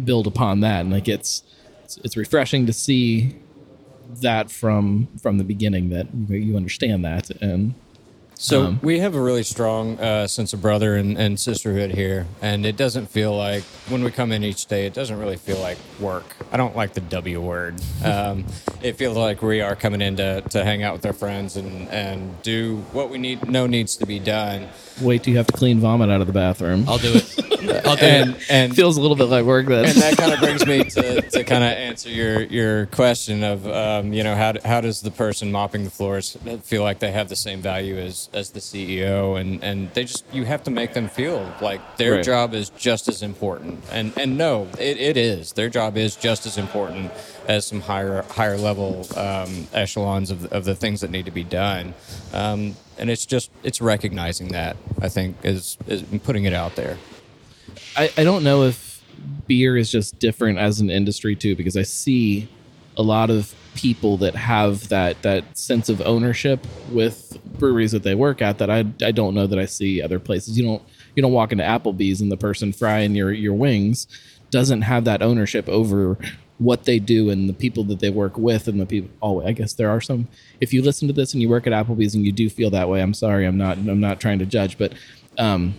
[0.04, 0.80] build upon that.
[0.80, 1.42] And like it's
[2.02, 3.36] it's, refreshing to see
[4.20, 7.30] that from from the beginning that you understand that.
[7.42, 7.74] And
[8.41, 12.24] So Um, we have a really strong uh, sense of brother and, and sisterhood here,
[12.41, 15.59] and it doesn't feel like when we come in each day, it doesn't really feel
[15.59, 16.36] like work.
[16.53, 17.74] I don't like the W word.
[18.05, 18.47] Um,
[18.80, 21.89] it feels like we are coming in to, to hang out with our friends and,
[21.89, 24.68] and do what we need know needs to be done.
[25.03, 26.84] Wait till you have to clean vomit out of the bathroom.
[26.89, 27.86] I'll do it.
[27.86, 28.47] I'll do And it.
[28.51, 29.84] and Feels a little bit like work then.
[29.86, 33.66] and that kind of brings me to, to kind of answer your, your question of
[33.66, 37.28] um, you know how, how does the person mopping the floors feel like they have
[37.28, 40.92] the same value as, as the CEO and, and they just you have to make
[40.92, 42.24] them feel like their Right.
[42.24, 46.44] job is just as important and and no it, it is their job is just
[46.44, 47.10] as important
[47.46, 51.44] as some higher higher level um, echelons of, of the things that need to be
[51.44, 51.94] done
[52.34, 56.98] um, and it's just it's recognizing that I think is, is putting it out there.
[57.96, 59.02] I, I don't know if
[59.46, 62.48] beer is just different as an industry too, because I see
[62.96, 68.16] a lot of people that have that that sense of ownership with breweries that they
[68.16, 70.58] work at that I, I don't know that I see other places.
[70.58, 70.82] You don't
[71.14, 74.08] you don't walk into Applebee's and the person frying your your wings
[74.50, 76.18] doesn't have that ownership over
[76.58, 79.52] what they do and the people that they work with and the people oh I
[79.52, 80.26] guess there are some
[80.60, 82.88] if you listen to this and you work at Applebee's and you do feel that
[82.88, 84.92] way I'm sorry I'm not I'm not trying to judge but
[85.38, 85.74] um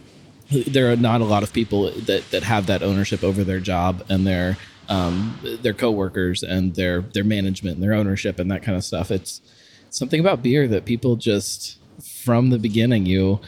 [0.49, 4.05] there are not a lot of people that, that have that ownership over their job
[4.07, 4.57] and their
[4.89, 9.11] um, their coworkers and their their management and their ownership and that kind of stuff.
[9.11, 9.41] It's
[9.89, 11.77] something about beer that people just
[12.23, 13.39] from the beginning you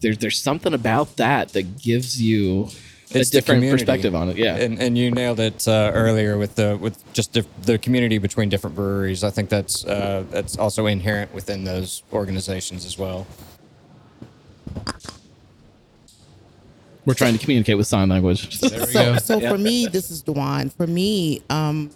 [0.00, 2.68] there's there's something about that that gives you
[3.10, 4.36] It's the different perspective on it.
[4.36, 8.18] Yeah, and, and you nailed it uh, earlier with the with just the, the community
[8.18, 9.24] between different breweries.
[9.24, 13.26] I think that's uh, that's also inherent within those organizations as well.
[17.06, 18.60] We're trying to communicate with sign language.
[18.66, 19.18] There we so, go.
[19.18, 20.70] so for me, this is Dewan.
[20.70, 21.90] For me, um,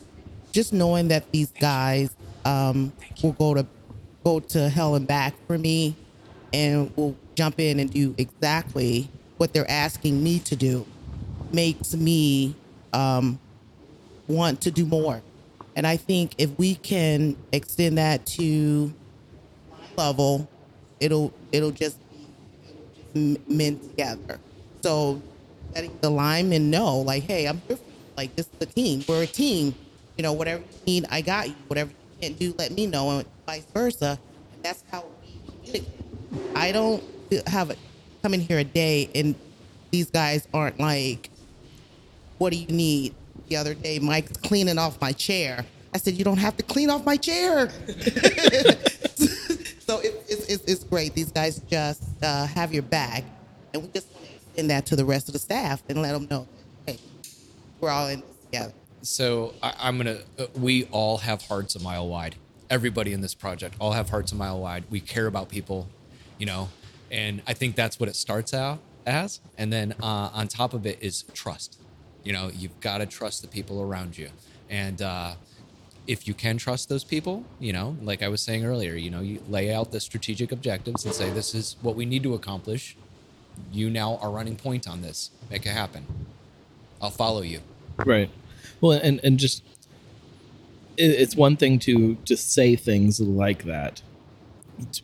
[0.53, 2.93] just knowing that these guys um,
[3.23, 3.67] will go to
[4.25, 5.97] go to hell and back for me,
[6.53, 9.09] and will jump in and do exactly
[9.39, 10.87] what they're asking me to do,
[11.53, 12.55] makes me
[12.93, 13.39] um,
[14.29, 15.23] want to do more.
[15.75, 18.93] And I think if we can extend that to
[19.97, 20.49] level,
[21.01, 21.99] it'll it'll just
[23.15, 24.39] be m- men together.
[24.83, 25.21] So
[25.75, 27.93] letting the linemen know, like, hey, I'm here for you.
[28.17, 29.05] like this is the team.
[29.09, 29.75] We're a team.
[30.17, 31.55] You know, whatever you need, I got you.
[31.67, 34.19] Whatever you can't do, let me know, and vice versa.
[34.55, 35.89] And that's how we communicate.
[36.55, 37.03] I don't
[37.47, 37.77] have a
[38.23, 39.35] come in here a day and
[39.91, 41.31] these guys aren't like,
[42.39, 43.15] what do you need?
[43.49, 45.65] The other day, Mike's cleaning off my chair.
[45.93, 47.69] I said, you don't have to clean off my chair.
[49.81, 51.15] so it, it's, great.
[51.15, 53.25] These guys just uh, have your back,
[53.75, 54.07] and we just
[54.69, 56.47] that to the rest of the staff and let them know,
[56.87, 56.99] hey,
[57.81, 58.73] we're all in this together.
[59.03, 60.19] So I, I'm gonna.
[60.39, 62.37] Uh, we all have hearts a mile wide.
[62.69, 64.85] Everybody in this project all have hearts a mile wide.
[64.91, 65.89] We care about people,
[66.39, 66.69] you know,
[67.11, 69.41] and I think that's what it starts out as.
[69.57, 71.79] And then uh, on top of it is trust.
[72.23, 74.29] You know, you've got to trust the people around you,
[74.69, 75.35] and uh,
[76.07, 79.21] if you can trust those people, you know, like I was saying earlier, you know,
[79.21, 82.97] you lay out the strategic objectives and say this is what we need to accomplish.
[83.73, 85.31] You now are running point on this.
[85.51, 86.07] Make it happen.
[87.01, 87.61] I'll follow you.
[88.05, 88.31] right
[88.81, 89.63] well and and just
[90.97, 94.03] it, it's one thing to to say things like that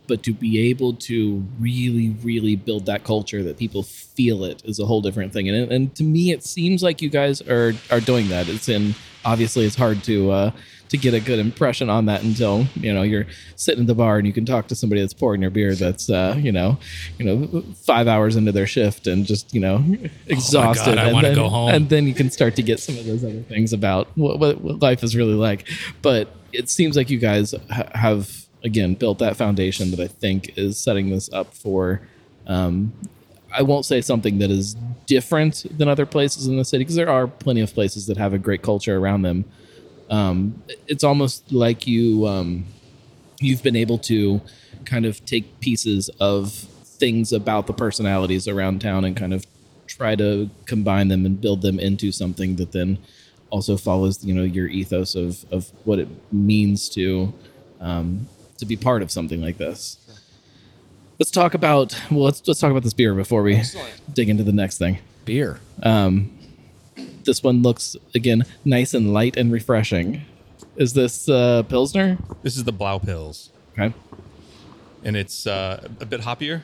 [0.06, 4.78] but to be able to really really build that culture that people feel it is
[4.78, 8.00] a whole different thing and and to me it seems like you guys are are
[8.00, 8.94] doing that it's in
[9.24, 10.50] obviously it's hard to uh
[10.88, 13.26] to get a good impression on that until you know you're
[13.56, 16.08] sitting at the bar and you can talk to somebody that's pouring your beer that's
[16.08, 16.78] uh you know
[17.18, 19.84] you know five hours into their shift and just you know
[20.28, 21.70] exhausted I and wanna then- go home.
[21.70, 24.60] and then you can start to get some of those other things about what, what,
[24.60, 25.68] what life is really like.
[26.02, 30.56] But it seems like you guys ha- have again built that foundation that I think
[30.56, 32.00] is setting this up for.
[32.46, 32.92] Um,
[33.52, 34.76] I won't say something that is
[35.06, 38.32] different than other places in the city because there are plenty of places that have
[38.34, 39.44] a great culture around them.
[40.10, 42.66] Um, it's almost like you um,
[43.40, 44.40] you've been able to
[44.84, 49.44] kind of take pieces of things about the personalities around town and kind of
[49.86, 52.98] try to combine them and build them into something that then
[53.50, 57.32] also follows you know your ethos of of what it means to
[57.80, 58.28] um,
[58.58, 59.98] to be part of something like this.
[61.18, 63.62] Let's talk about well let's let's talk about this beer before we
[64.12, 64.98] dig into the next thing.
[65.24, 65.60] Beer.
[67.26, 70.22] This one looks again nice and light and refreshing.
[70.76, 72.18] Is this uh, Pilsner?
[72.42, 73.92] This is the Blau Pills, Okay.
[75.04, 76.62] and it's uh, a bit hoppier.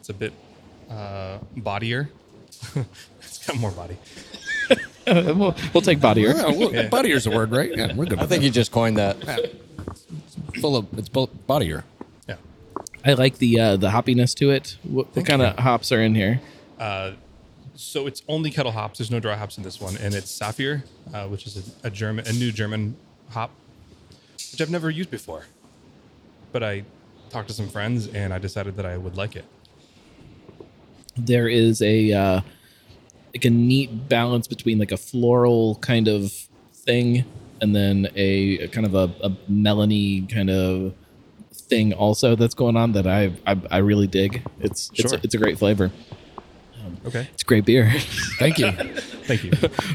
[0.00, 0.32] It's a bit
[0.88, 2.08] uh, bodier.
[3.18, 3.96] it's got more body.
[4.70, 4.76] Uh,
[5.36, 6.34] we'll, we'll take bodier.
[6.72, 6.88] Yeah.
[6.88, 7.76] Bodier's a word, right?
[7.76, 8.20] Yeah, we're good.
[8.20, 9.16] I think you just coined that.
[10.60, 11.82] full of it's both bodier.
[12.28, 12.36] Yeah.
[13.04, 14.76] I like the uh, the hoppiness to it.
[14.84, 16.40] What, what kind of hops are in here?
[17.76, 18.98] So it's only kettle hops.
[18.98, 21.90] There's no dry hops in this one, and it's Saphir, uh, which is a, a
[21.90, 22.96] German, a new German
[23.30, 23.50] hop,
[24.52, 25.44] which I've never used before.
[26.52, 26.84] But I
[27.28, 29.44] talked to some friends, and I decided that I would like it.
[31.16, 32.40] There is a uh,
[33.34, 36.32] like a neat balance between like a floral kind of
[36.72, 37.24] thing
[37.60, 40.94] and then a, a kind of a, a melony kind of
[41.52, 44.42] thing also that's going on that I I, I really dig.
[44.60, 45.20] It's it's Sure.
[45.22, 45.90] it's a great flavor.
[47.06, 47.28] Okay.
[47.32, 47.92] It's great beer.
[48.38, 48.72] Thank you.
[49.26, 49.52] Thank you.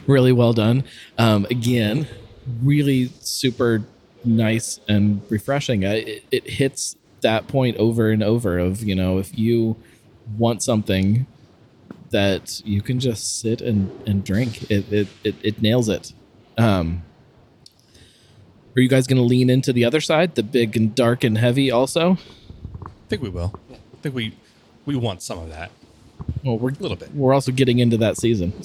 [0.08, 0.84] really well done.
[1.18, 2.08] Um, again,
[2.62, 3.84] really super
[4.24, 5.84] nice and refreshing.
[5.84, 9.76] It, it hits that point over and over of you know if you
[10.38, 11.28] want something
[12.10, 16.14] that you can just sit and, and drink, it it, it, it nails it.
[16.58, 17.04] Um,
[18.76, 21.38] are you guys going to lean into the other side, the big and dark and
[21.38, 22.18] heavy, also?
[22.84, 23.54] I think we will.
[23.72, 24.36] I think we
[24.86, 25.72] we want some of that.
[26.44, 27.14] Well, we're A little bit.
[27.14, 28.54] We're also getting into that season.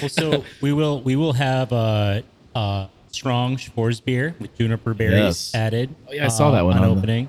[0.00, 2.22] Well, so we will we will have uh,
[2.54, 5.54] uh, strong Schwarz beer with juniper berries Yes.
[5.54, 5.94] added.
[6.08, 7.28] Oh, yeah, I saw that uh, one on on the- opening,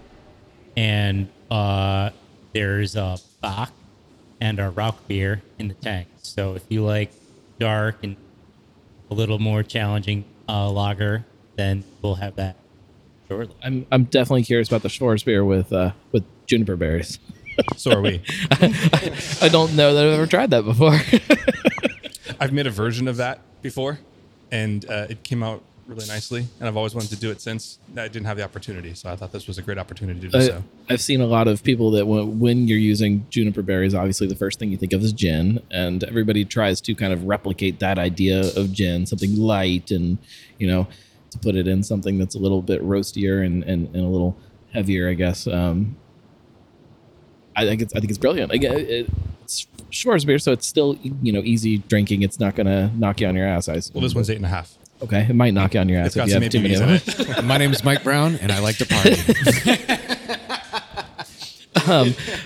[0.78, 2.12] and uh,
[2.54, 3.74] there's a Bock
[4.40, 6.08] and a Rauch beer in the tank.
[6.22, 7.12] So if you like
[7.60, 8.16] dark and
[9.10, 11.26] a little more challenging uh, lager,
[11.58, 12.56] then we'll have that
[13.28, 13.56] shortly.
[13.64, 17.20] I'm I'm definitely curious about the Schwarz beer with uh, with juniper berries.
[17.78, 18.22] So are we.
[18.52, 21.00] I don't know that I've ever tried that before.
[22.40, 24.00] I've made a version of that before,
[24.52, 26.48] and uh, it came out really nicely.
[26.60, 27.80] And I've always wanted to do it since.
[27.96, 30.38] I didn't have the opportunity, so I thought this was a great opportunity to do
[30.38, 30.64] I, so.
[30.90, 34.36] I've seen a lot of people that when, when you're using juniper berries, obviously the
[34.36, 38.00] first thing you think of is gin, and everybody tries to kind of replicate that
[38.00, 40.18] idea of gin, something light, and
[40.58, 40.88] you know,
[41.32, 44.38] to put it in something that's a little bit roastier and, and, and a little
[44.74, 45.48] heavier, I guess.
[45.48, 45.98] Um,
[47.56, 48.52] I think it's I think it's brilliant.
[48.52, 49.08] Again, it,
[49.44, 52.22] it's Schwarz beer, so it's still you know easy drinking.
[52.22, 53.68] It's not gonna knock you on your ass.
[53.70, 53.96] I assume.
[53.96, 54.74] Well, this one's eight and a half.
[55.04, 55.26] okay.
[55.30, 56.76] It might knock you on your ass It's if got you some have too many
[56.76, 56.90] of
[57.40, 57.44] it.
[57.44, 59.16] My name is Mike Brown, and I like to party.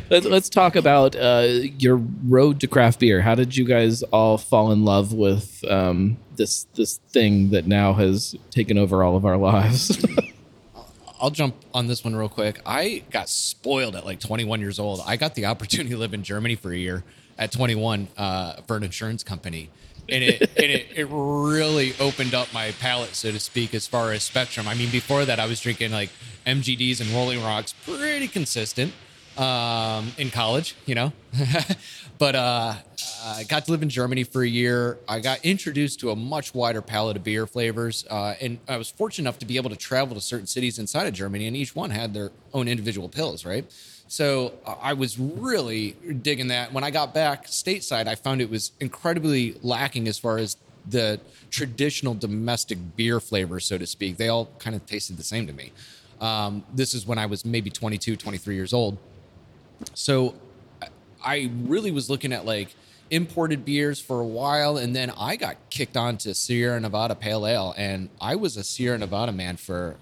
[0.09, 1.47] Let's, let's talk about uh,
[1.77, 3.21] your road to craft beer.
[3.21, 7.93] How did you guys all fall in love with um, this this thing that now
[7.93, 10.03] has taken over all of our lives?
[11.19, 12.59] I'll jump on this one real quick.
[12.65, 15.01] I got spoiled at like 21 years old.
[15.05, 17.03] I got the opportunity to live in Germany for a year
[17.37, 19.69] at 21 uh, for an insurance company.
[20.07, 24.11] And it, and it it really opened up my palate, so to speak, as far
[24.11, 24.67] as spectrum.
[24.67, 26.09] I mean, before that, I was drinking like
[26.45, 28.93] MGDs and Rolling Rocks, pretty consistent
[29.37, 31.11] um, in college, you know.
[32.17, 32.75] but uh,
[33.25, 34.97] I got to live in Germany for a year.
[35.07, 38.89] I got introduced to a much wider palette of beer flavors, uh, and I was
[38.89, 41.75] fortunate enough to be able to travel to certain cities inside of Germany, and each
[41.75, 43.65] one had their own individual pills, right?
[44.07, 45.91] So I was really
[46.21, 46.71] digging that.
[46.71, 50.57] When I got back stateside, I found it was incredibly lacking as far as
[50.87, 54.17] the traditional domestic beer flavors, so to speak.
[54.17, 55.71] They all kind of tasted the same to me.
[56.21, 58.97] Um, this is when I was maybe 22, 23 years old.
[59.93, 60.35] So
[61.25, 62.75] I- really was looking at like
[63.11, 67.45] imported beers for a while, and then I got kicked on to Sierra Nevada Pale
[67.47, 69.95] Ale, and I was a Sierra Nevada man for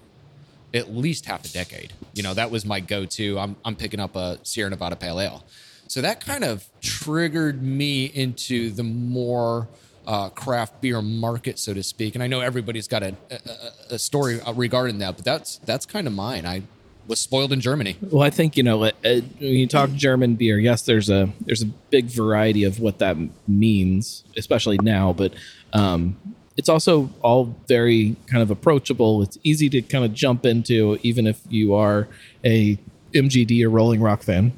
[0.72, 1.92] at least half a decade.
[2.14, 3.38] You know, that was my go-to.
[3.38, 5.44] I'm I'm picking up a Sierra Nevada Pale Ale.
[5.86, 9.68] So that kind of triggered me into the more
[10.06, 12.14] uh, craft beer market, so to speak.
[12.14, 16.06] And I know everybody's got a, a- a story regarding that, but that's that's kind
[16.06, 16.46] of mine.
[16.46, 16.62] I
[17.06, 17.96] was spoiled in Germany.
[18.00, 20.58] well, I think you know uh, when you talk German beer.
[20.58, 25.12] Yes, there's a there's a big variety of what that means, especially now.
[25.12, 25.34] But
[25.72, 26.16] um,
[26.56, 29.22] it's also all very kind of approachable.
[29.22, 32.08] It's easy to kind of jump into, even if you are
[32.44, 32.78] a
[33.12, 34.52] MGD or Rolling Rock fan.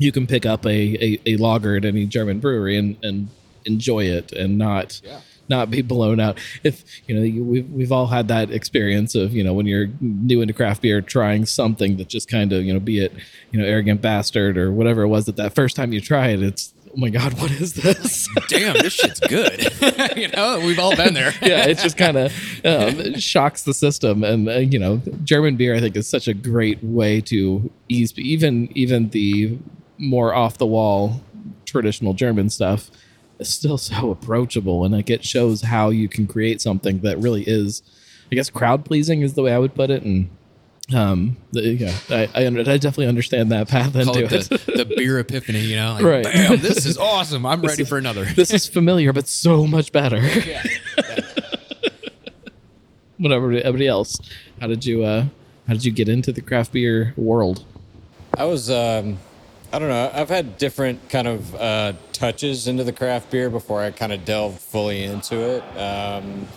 [0.00, 0.70] You can pick up a,
[1.04, 3.28] a, a lager at any German brewery and, and
[3.64, 5.20] enjoy it and not Yeah.
[5.48, 6.38] Not be blown out.
[6.62, 9.88] If you know, you, we've we've all had that experience of you know when you're
[10.00, 13.12] new into craft beer, trying something that just kind of you know, be it
[13.50, 16.42] you know, arrogant bastard or whatever it was that that first time you try it,
[16.42, 18.28] it's oh my god, what is this?
[18.48, 19.72] Damn, this shit's good.
[20.16, 21.32] you know, we've all been there.
[21.42, 22.32] yeah, it just kind of
[22.64, 26.34] um, shocks the system, and uh, you know, German beer I think is such a
[26.34, 29.58] great way to ease even even the
[29.98, 31.22] more off the wall
[31.64, 32.90] traditional German stuff
[33.42, 37.82] still so approachable, and like it shows how you can create something that really is,
[38.32, 40.30] I guess, crowd pleasing is the way I would put it, and.
[40.94, 41.36] Um.
[41.52, 44.48] the- yeah, I I, under, I definitely understand that path Call into it it.
[44.64, 45.92] the, the beer epiphany, you know?
[45.92, 46.24] Like, Right.
[46.24, 47.44] Bam, this is awesome.
[47.44, 48.24] I'm ready is- for another.
[48.36, 50.16] this is familiar, but so much better.
[50.16, 50.62] yeah.
[53.18, 53.52] Whatever.
[53.52, 54.18] Everybody else,
[54.60, 55.26] how did you uh,
[55.66, 57.64] how did you get into the craft beer world?
[58.36, 59.18] I was, um,
[59.70, 60.10] I don't know.
[60.14, 64.24] I've had different kind of uh, touches into the craft beer before I kind of
[64.24, 65.62] delved fully into it.
[65.76, 66.48] Um,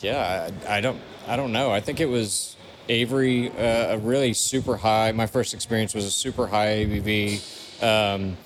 [0.00, 1.70] yeah, I, I don't, I don't know.
[1.70, 2.56] I think it was
[2.90, 5.12] Avery, uh, a really super high.
[5.12, 8.36] My first experience was a super high ABV um,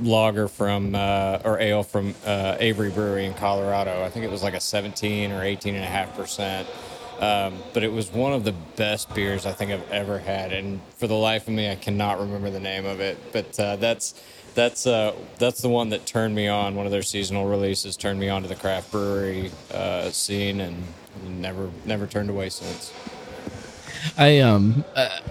[0.00, 4.04] lager from uh, or ale from uh, Avery Brewery in Colorado.
[4.04, 6.68] I think it was like a 17 or 18 and a half percent.
[7.20, 10.80] Um, but it was one of the best beers I think I've ever had, and
[10.96, 13.18] for the life of me, I cannot remember the name of it.
[13.32, 14.14] But uh, that's
[14.54, 16.76] that's uh, that's the one that turned me on.
[16.76, 20.84] One of their seasonal releases turned me on to the craft brewery uh, scene, and
[21.26, 22.92] never never turned away since.
[24.16, 24.84] I um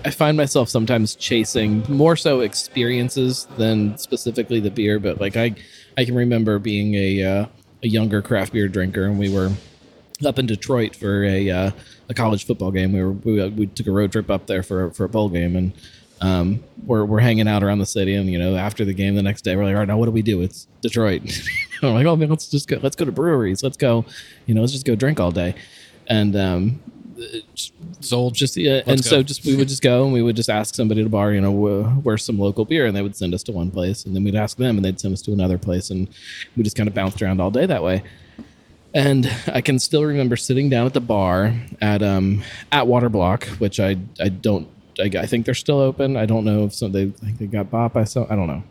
[0.05, 5.55] I find myself sometimes chasing more so experiences than specifically the beer, but like I
[5.97, 7.45] I can remember being a uh,
[7.83, 9.51] a younger craft beer drinker, and we were
[10.25, 11.71] up in Detroit for a uh,
[12.09, 12.93] a college football game.
[12.93, 15.55] We were we, we took a road trip up there for for a bowl game,
[15.55, 15.71] and
[16.21, 18.15] um, we're we're hanging out around the city.
[18.15, 20.05] And you know, after the game the next day, we're like, all right, now what
[20.05, 20.41] do we do?
[20.41, 21.21] It's Detroit.
[21.83, 22.79] we're like, oh man, let's just go.
[22.81, 23.63] Let's go to breweries.
[23.63, 24.05] Let's go.
[24.45, 25.55] You know, let's just go drink all day.
[26.07, 26.79] And um,
[27.99, 28.35] Sold.
[28.35, 29.23] just yeah, and Let's so go.
[29.23, 31.41] just we would just go and we would just ask somebody at a bar, you
[31.41, 34.15] know, wh- where's some local beer, and they would send us to one place, and
[34.15, 36.07] then we'd ask them, and they'd send us to another place, and
[36.55, 38.03] we just kind of bounced around all day that way.
[38.97, 43.79] And I can still remember sitting down at the bar at um Atwater Block, which
[43.79, 44.67] I I don't
[44.99, 46.17] I, I think they're still open.
[46.17, 48.47] I don't know if some they I think they got bought by some I don't
[48.47, 48.63] know.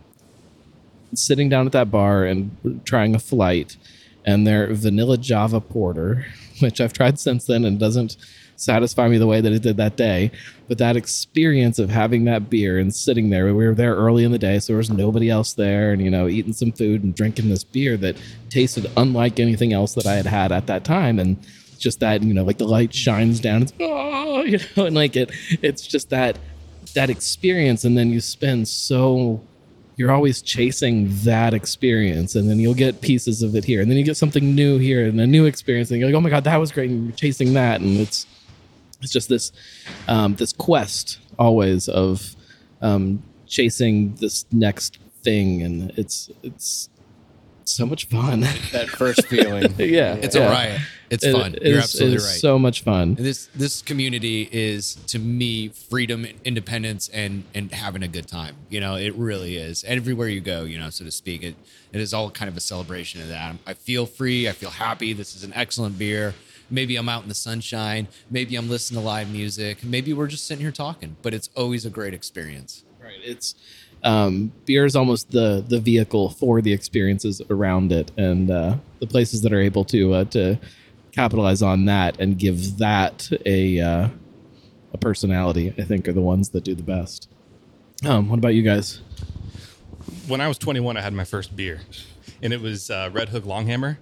[1.14, 3.76] Sitting down at that bar and trying a flight,
[4.24, 6.26] and their vanilla Java porter,
[6.58, 8.16] which I've tried since then and doesn't
[8.56, 10.30] satisfy me the way that it did that day.
[10.68, 14.32] But that experience of having that beer and sitting there, we were there early in
[14.32, 17.14] the day, so there was nobody else there, and you know, eating some food and
[17.14, 18.16] drinking this beer that
[18.50, 21.36] tasted unlike anything else that I had had at that time, and
[21.78, 25.16] just that you know, like the light shines down, it's oh, you know, and like
[25.16, 25.30] it,
[25.62, 26.38] it's just that
[26.94, 29.40] that experience, and then you spend so
[29.96, 33.96] you're always chasing that experience and then you'll get pieces of it here and then
[33.96, 36.44] you get something new here and a new experience and you're like oh my god
[36.44, 38.26] that was great and you're chasing that and it's
[39.06, 39.52] it's just this
[40.08, 42.34] um, this quest always of
[42.82, 46.88] um, chasing this next thing and it's it's
[47.64, 48.40] so much fun
[48.72, 49.74] That first feeling.
[49.78, 50.46] yeah It's yeah.
[50.46, 50.80] a riot.
[51.10, 51.54] It's It- fun.
[51.54, 52.40] it You're is- absolutely right.
[52.48, 58.02] so much fun And this this community is to me freedom, independence, and and having
[58.04, 58.54] a good time.
[58.70, 59.84] You know, it really is.
[59.84, 61.54] Everywhere you go, you know, so to speak, it
[61.92, 63.56] it is all kind of a celebration of that.
[63.66, 64.48] I feel free.
[64.48, 65.12] I feel happy.
[65.12, 66.34] This is an excellent beer.
[66.70, 68.08] Maybe I'm out in the sunshine.
[68.30, 69.84] Maybe I'm listening to live music.
[69.84, 71.16] Maybe we're just sitting here talking.
[71.22, 72.84] But it's always a great experience.
[73.00, 73.18] Right.
[73.22, 73.54] It's
[74.02, 79.06] um, beer is almost the the vehicle for the experiences around it, and uh, the
[79.06, 80.58] places that are able to uh, to
[81.12, 84.08] capitalize on that and give that a uh,
[84.92, 87.28] a personality, I think, are the ones that do the best.
[88.04, 89.00] Um, what about you guys?
[90.28, 91.80] when I was 21, I had my first beer,
[92.42, 93.98] and it was uh, Redhook Longhammer,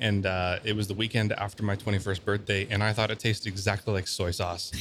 [0.00, 3.48] and uh, it was the weekend after my 21st birthday, and I thought it tasted
[3.48, 4.72] exactly like soy sauce.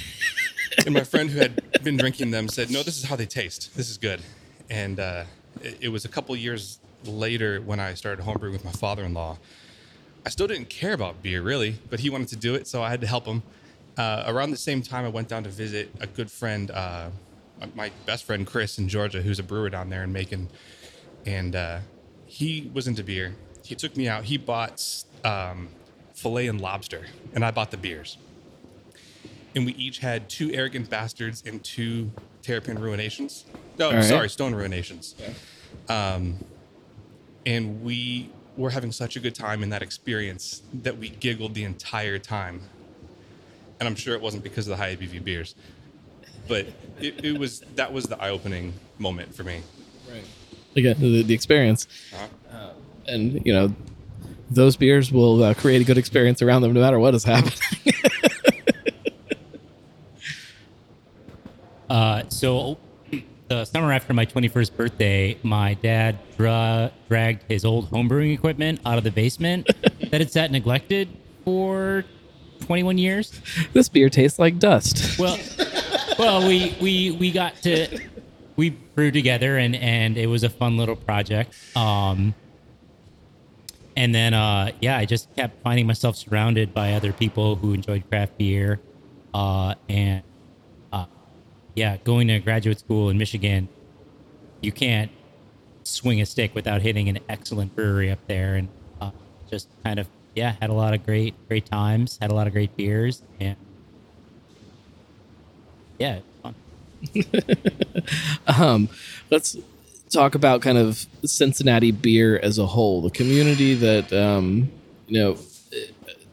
[0.86, 3.76] and my friend who had been drinking them said, "No, this is how they taste.
[3.76, 4.22] This is good."
[4.70, 5.24] And uh,
[5.62, 9.38] it, it was a couple years later when I started homebrewing with my father-in-law.
[10.26, 12.90] I still didn't care about beer really, but he wanted to do it, so I
[12.90, 13.44] had to help him.
[13.98, 17.10] Uh, around the same time, I went down to visit a good friend, uh,
[17.76, 20.50] my best friend Chris in Georgia, who's a brewer down there in Macon,
[21.26, 21.80] and uh,
[22.26, 23.36] he was into beer.
[23.66, 24.26] He took me out.
[24.26, 24.84] He bought
[25.24, 25.70] um,
[26.14, 28.18] filet and lobster, and I bought the beers.
[29.56, 32.12] And we each had two arrogant bastards and two
[32.44, 33.46] terrapin ruinations.
[33.80, 34.04] No, right.
[34.04, 35.16] sorry, stone ruinations.
[35.90, 36.44] Um,
[37.46, 41.64] and we were having such a good time in that experience that we giggled the
[41.64, 42.62] entire time.
[43.80, 45.56] And I'm sure it wasn't because of the high ABV beers,
[46.48, 46.68] but
[47.00, 49.62] it, it was that was the eye-opening moment for me.
[50.10, 50.24] Right.
[50.76, 52.28] Again, the, the experience, Uh,
[53.08, 53.74] and you know,
[54.50, 57.54] those beers will uh, create a good experience around them no matter what is happening.
[61.90, 62.78] Uh, so
[63.48, 68.98] the summer after my 21st birthday, my dad dra- dragged his old homebrewing equipment out
[68.98, 69.68] of the basement
[70.12, 71.08] that had sat neglected
[71.44, 72.04] for
[72.62, 73.40] 21 years.
[73.74, 75.20] this beer tastes like dust.
[75.20, 75.38] Well,
[76.18, 78.00] well, we we we got to
[78.56, 81.54] we brewed together, and and it was a fun little project.
[81.76, 82.34] Um,
[83.96, 88.08] and then uh, yeah, I just kept finding myself surrounded by other people who enjoyed
[88.10, 88.80] craft beer,
[89.34, 90.24] uh, and
[90.92, 91.06] uh,
[91.76, 93.70] yeah, going to graduate school in Michigan,
[94.62, 95.12] you can't
[95.84, 98.68] swing a stick without hitting an excellent brewery up there, and
[99.00, 99.12] uh,
[99.50, 102.54] just kind of yeah, had a lot of great great times, had a lot of
[102.54, 103.56] great beers, and
[105.98, 106.56] yeah, fun.
[108.48, 108.90] um,
[109.32, 109.56] let's
[110.16, 114.72] talk about kind of Cincinnati beer as a whole, the community that um,
[115.08, 115.38] you know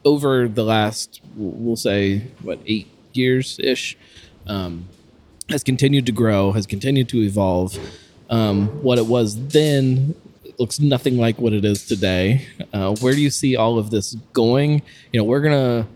[0.05, 3.97] over the last we'll say what eight years ish
[4.47, 4.87] um,
[5.49, 7.77] has continued to grow, has continued to evolve.
[8.29, 10.15] Um, what it was then
[10.57, 12.47] looks nothing like what it is today.
[12.73, 14.81] Uh, where do you see all of this going?
[15.11, 15.87] You know, we're gonna,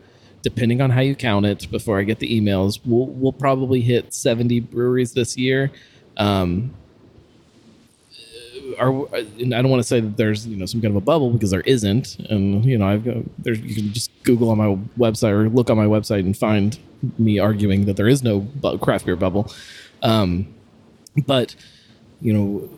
[0.41, 4.13] depending on how you count it, before I get the emails, we'll we'll probably hit
[4.13, 5.71] seventy breweries this year.
[6.17, 6.73] Um,
[8.80, 8.89] are
[9.39, 11.32] and I don't want to say that there's you know some kind of a bubble
[11.32, 14.78] because there isn't, and you know I've got there's you can just Google on my
[14.97, 16.78] website or look on my website and find
[17.17, 18.47] me arguing that there is no
[18.82, 19.51] craft beer bubble.
[20.01, 20.53] Um,
[21.25, 21.55] but
[22.21, 22.69] you know,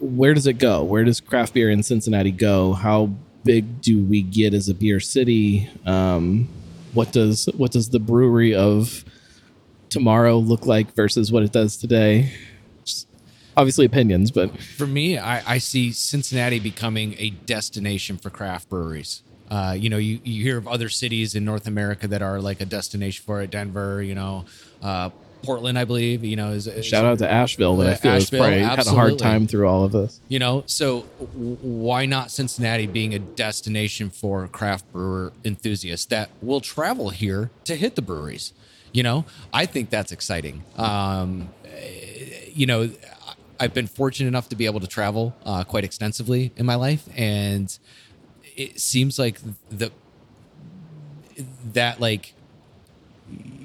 [0.00, 0.82] where does it go?
[0.82, 2.72] Where does craft beer in Cincinnati go?
[2.72, 3.10] How
[3.44, 5.68] big do we get as a beer city?
[5.86, 6.48] Um,
[6.92, 9.04] what does what does the brewery of
[9.90, 12.32] tomorrow look like versus what it does today?
[13.56, 19.22] Obviously opinions, but For me, I, I see Cincinnati becoming a destination for craft breweries.
[19.50, 22.60] Uh, you know, you, you hear of other cities in North America that are like
[22.60, 23.50] a destination for it.
[23.50, 24.44] Denver, you know,
[24.82, 25.10] uh,
[25.44, 26.24] Portland, I believe.
[26.24, 28.90] You know, is, is shout out to Asheville that I feel Asheville, probably had a
[28.90, 30.20] hard time through all of this.
[30.28, 36.30] You know, so w- why not Cincinnati being a destination for craft brewer enthusiasts that
[36.42, 38.52] will travel here to hit the breweries?
[38.92, 40.64] You know, I think that's exciting.
[40.76, 42.90] Um, eh, you know,
[43.60, 47.08] I've been fortunate enough to be able to travel uh, quite extensively in my life,
[47.16, 47.76] and
[48.56, 49.40] it seems like
[49.70, 49.90] the
[51.72, 52.34] that like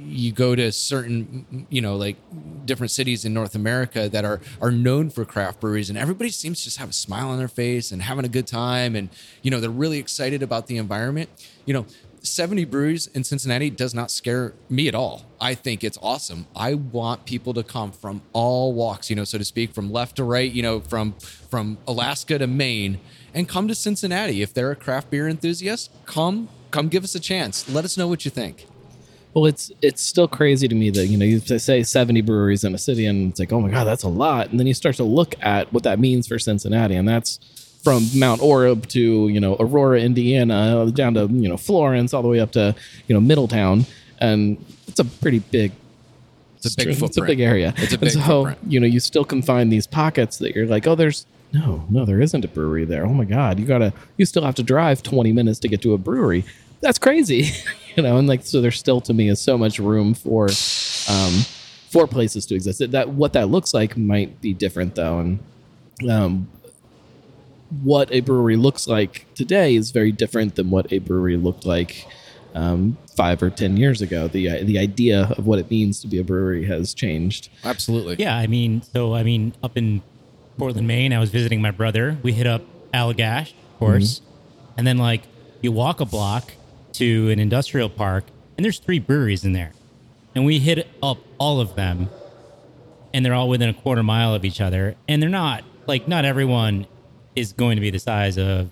[0.09, 2.17] you go to certain you know like
[2.65, 6.59] different cities in North America that are are known for craft breweries and everybody seems
[6.59, 9.09] to just have a smile on their face and having a good time and
[9.41, 11.29] you know they're really excited about the environment.
[11.65, 11.85] You know
[12.21, 15.25] 70 breweries in Cincinnati does not scare me at all.
[15.39, 16.47] I think it's awesome.
[16.55, 20.17] I want people to come from all walks you know so to speak from left
[20.17, 21.13] to right you know from
[21.49, 22.99] from Alaska to Maine
[23.33, 24.41] and come to Cincinnati.
[24.41, 27.69] If they're a craft beer enthusiast come come give us a chance.
[27.69, 28.65] Let us know what you think.
[29.33, 32.73] Well, it's it's still crazy to me that you know you say seventy breweries in
[32.73, 34.49] a city, and it's like, oh my god, that's a lot.
[34.49, 37.39] And then you start to look at what that means for Cincinnati, and that's
[37.89, 42.27] from Mount Orab to you know Aurora, Indiana, down to you know Florence, all the
[42.27, 42.75] way up to
[43.07, 43.85] you know Middletown,
[44.19, 45.71] and it's a pretty big.
[46.57, 47.73] It's a big It's a big area.
[47.77, 48.59] It's a And so, footprint.
[48.67, 52.05] You know, you still can find these pockets that you're like, oh, there's no, no,
[52.05, 53.05] there isn't a brewery there.
[53.07, 55.93] Oh my god, you gotta, you still have to drive 20 minutes to get to
[55.93, 56.45] a brewery.
[56.81, 57.51] That's crazy,
[57.95, 58.17] you know.
[58.17, 60.49] And like, so there's still to me is so much room for,
[61.09, 61.33] um,
[61.89, 62.91] for places to exist.
[62.91, 65.39] That what that looks like might be different though, and
[66.07, 66.47] um,
[67.83, 72.07] what a brewery looks like today is very different than what a brewery looked like
[72.55, 74.27] um, five or ten years ago.
[74.27, 77.49] the The idea of what it means to be a brewery has changed.
[77.63, 78.15] Absolutely.
[78.17, 80.01] Yeah, I mean, so I mean, up in
[80.57, 82.17] Portland, Maine, I was visiting my brother.
[82.23, 82.63] We hit up
[82.93, 84.21] Allagash, of course,
[84.77, 85.23] and then like
[85.61, 86.53] you walk a block
[86.93, 88.25] to an industrial park,
[88.57, 89.73] and there's three breweries in there,
[90.33, 92.09] and we hit up all of them,
[93.13, 96.25] and they're all within a quarter mile of each other, and they're not like not
[96.25, 96.87] everyone
[97.35, 98.69] is going to be the size of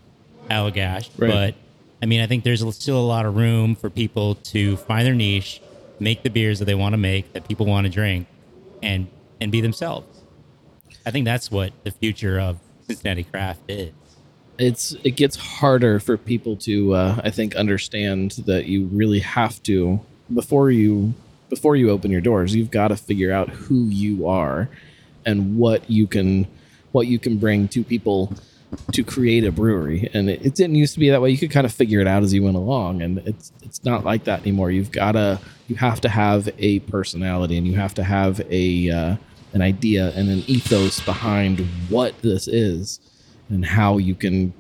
[0.49, 1.30] Allagash, Right.
[1.32, 1.55] but
[2.01, 5.16] I mean, I think there's still a lot of room for people to find their
[5.16, 5.62] niche,
[5.99, 8.28] make the beers that they want to make, that people want to drink,
[8.84, 9.08] and
[9.41, 10.08] and be themselves.
[11.05, 13.91] I think that's what the future of Cincinnati craft is.
[14.58, 19.62] it's it gets harder for people to uh, I think understand that you really have
[19.64, 19.99] to
[20.34, 21.14] before you
[21.49, 24.68] before you open your doors you've got to figure out who you are
[25.26, 26.47] and what you can
[26.98, 28.34] what you can bring to people
[28.91, 30.10] to create a brewery.
[30.16, 31.30] And it, it didn't used to be that way.
[31.30, 33.04] You could kind of figure it out as you went along.
[33.04, 34.72] And it's it's not like that anymore.
[34.72, 38.89] You've got to you have to have a personality and you have to have a
[38.89, 39.16] uh,
[39.54, 43.00] an idea and an ethos behind what this is
[43.50, 44.54] and how you can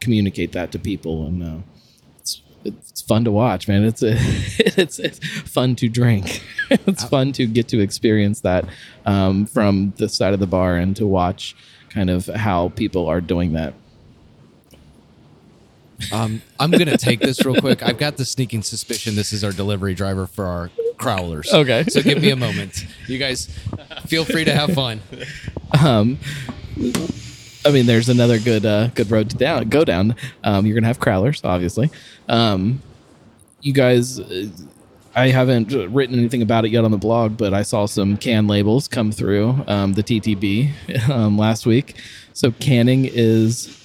[0.00, 1.26] communicate that to people.
[1.26, 1.58] And uh,
[2.18, 3.84] it's it's fun to watch man.
[3.84, 4.16] It's a,
[4.82, 6.42] it's, it's fun to drink.
[6.68, 8.64] It's fun to get to experience that
[9.04, 11.54] um, from the side of the bar and to watch
[11.96, 13.72] kind of how people are doing that
[16.12, 17.82] Um, I'm gonna take this real quick.
[17.82, 21.50] I've got the sneaking suspicion this is our delivery driver for our crowlers.
[21.52, 21.84] Okay.
[21.88, 22.84] So give me a moment.
[23.08, 23.46] You guys
[24.06, 25.00] feel free to have fun.
[25.72, 30.14] I mean, there's another good uh, good road to down go down.
[30.44, 31.90] Um, you're gonna have crowlers, obviously.
[32.28, 32.82] Um,
[33.62, 34.48] you guys, uh,
[35.16, 38.46] I haven't written anything about it yet on the blog, but I saw some can
[38.46, 41.96] labels come through um, the TTB um, last week.
[42.34, 43.82] So canning is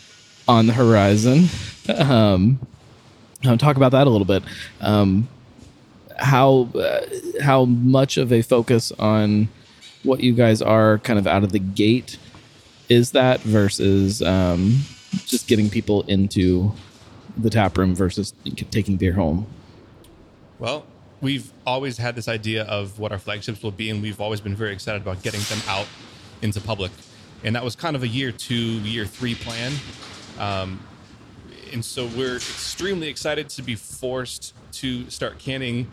[0.48, 1.48] on the horizon.
[1.90, 2.60] Um,
[3.44, 4.44] I'll talk about that a little bit.
[4.82, 5.28] Um,
[6.18, 7.02] how uh,
[7.42, 9.50] how much of a focus on
[10.04, 12.20] what you guys are kind of out of the gate
[12.88, 14.82] is that versus um,
[15.26, 16.72] just getting people into
[17.36, 18.32] the tap room versus
[18.70, 19.48] taking beer home?
[20.60, 20.86] Well,
[21.22, 24.56] we've always had this idea of what our flagships will be, and we've always been
[24.56, 25.88] very excited about getting them out
[26.42, 26.92] into public.
[27.44, 29.72] And that was kind of a year two, year three plan.
[30.40, 30.80] Um,
[31.72, 35.90] and so we're extremely excited to be forced to start canning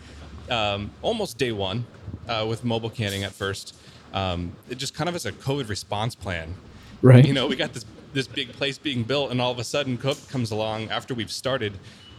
[0.50, 1.86] um, almost day one
[2.28, 3.76] uh, with mobile canning at first.
[4.12, 6.54] Um, it just kind of as a COVID response plan.
[7.02, 7.26] Right.
[7.26, 9.98] You know, we got this this big place being built, and all of a sudden,
[9.98, 11.74] COVID comes along after we've started,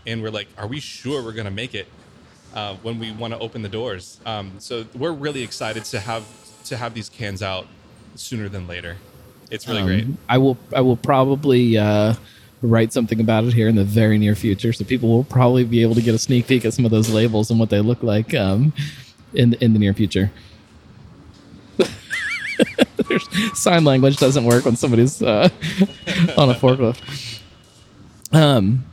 [0.05, 1.87] and we're like, "Are we sure we're going to make it?"
[2.53, 4.19] Uh, when we want to open the doors.
[4.25, 6.23] Um, so we're really excited to have
[6.65, 7.67] to have these cans out
[8.15, 8.97] sooner than later.
[9.51, 10.07] It's really Um, great.
[10.27, 12.15] I will I will probably uh,
[12.61, 15.81] write something about it here in the very near future, so people will probably be
[15.83, 18.01] able to get a sneak peek at some of those labels and what they look
[18.03, 18.73] like um,
[19.33, 20.31] in in the near future.
[23.53, 25.49] Sign language doesn't work when somebody's uh,
[26.37, 27.41] on a forklift.
[28.31, 28.85] Um,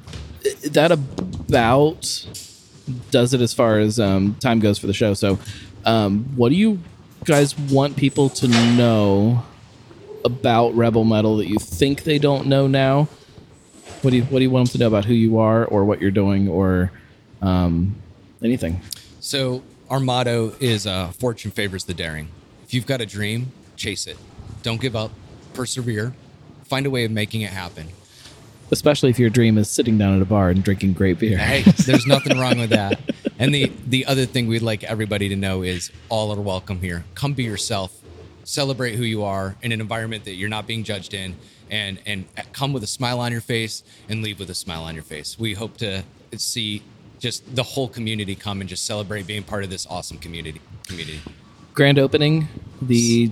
[0.70, 2.26] that about
[3.10, 5.14] does it as far as um, time goes for the show.
[5.14, 5.38] So,
[5.84, 6.80] um, what do you
[7.24, 9.42] guys want people to know
[10.24, 13.08] about Rebel Mettle that you think they don't know now?
[14.02, 15.84] What do you What do you want them to know about who you are, or
[15.84, 16.92] what you're doing, or
[17.42, 17.96] um,
[18.42, 18.80] anything?
[19.20, 22.28] So our motto is uh, "Fortune favors the daring."
[22.64, 24.16] If you've got a dream, chase it.
[24.62, 25.12] Don't give up.
[25.54, 26.12] Persevere.
[26.64, 27.88] Find a way of making it happen.
[28.70, 31.38] Especially if your dream is sitting down at a bar and drinking great beer.
[31.38, 32.98] Hey, there's nothing wrong with that.
[33.38, 37.04] And the the other thing we'd like everybody to know is all are welcome here.
[37.14, 38.00] Come be yourself.
[38.44, 41.36] Celebrate who you are in an environment that you're not being judged in,
[41.70, 44.94] and and come with a smile on your face and leave with a smile on
[44.94, 45.38] your face.
[45.38, 46.02] We hope to
[46.36, 46.82] see
[47.18, 50.60] just the whole community come and just celebrate being part of this awesome community.
[50.86, 51.20] Community.
[51.74, 52.48] Grand opening
[52.80, 53.30] the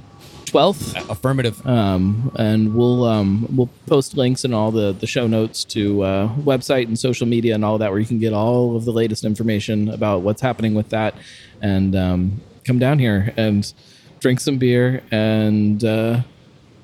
[0.55, 1.11] twelfth.
[1.11, 1.67] Affirmative.
[1.67, 6.29] um, and we'll um, we'll post links in all the the show notes to uh,
[6.37, 9.25] website and social media and all that, where you can get all of the latest
[9.25, 11.15] information about what's happening with that,
[11.61, 13.75] and um, come down here and
[14.21, 16.21] drink some beer and uh,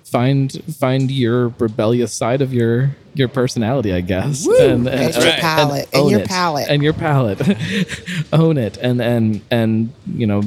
[0.05, 5.89] find find your rebellious side of your your personality, I guess, and, And your palate.
[5.93, 6.29] And own your it.
[6.29, 6.69] palate.
[6.69, 7.41] and your palate,
[8.33, 10.43] own it, and and and you know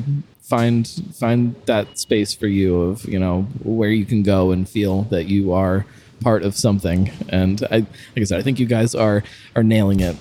[0.54, 5.04] find find that space for you of you know where you can go and feel
[5.14, 5.86] that you are
[6.22, 7.12] part of something.
[7.30, 7.78] And I,
[8.14, 9.24] like I said, I think you guys are
[9.56, 10.16] are nailing it.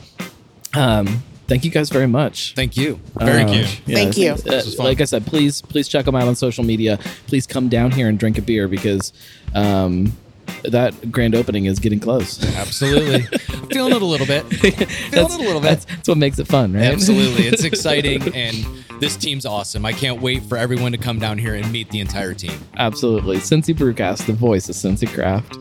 [0.75, 1.07] Um,
[1.49, 2.55] thank you guys very much.
[2.55, 2.99] Thank you.
[3.19, 3.65] Thank Uh, you.
[3.95, 4.31] Thank you.
[4.33, 6.99] uh, was like I said, please please check them out on social media.
[7.27, 9.13] Please come down here and drink a beer because
[9.55, 10.17] um,
[10.65, 12.43] that grand opening is getting close.
[12.57, 13.23] Absolutely.
[13.73, 14.45] Feeling it a little bit.
[14.47, 15.69] Feeling that's, it a little bit.
[15.69, 16.85] That's, that's what makes it fun, right?
[16.85, 17.47] Absolutely.
[17.47, 18.65] It's exciting and
[19.01, 19.85] this team's awesome.
[19.85, 22.59] I can't wait for everyone to come down here and meet the entire team.
[22.77, 23.39] Absolutely.
[23.39, 25.59] Cincy Brewcast, the voice of Cincy Craft.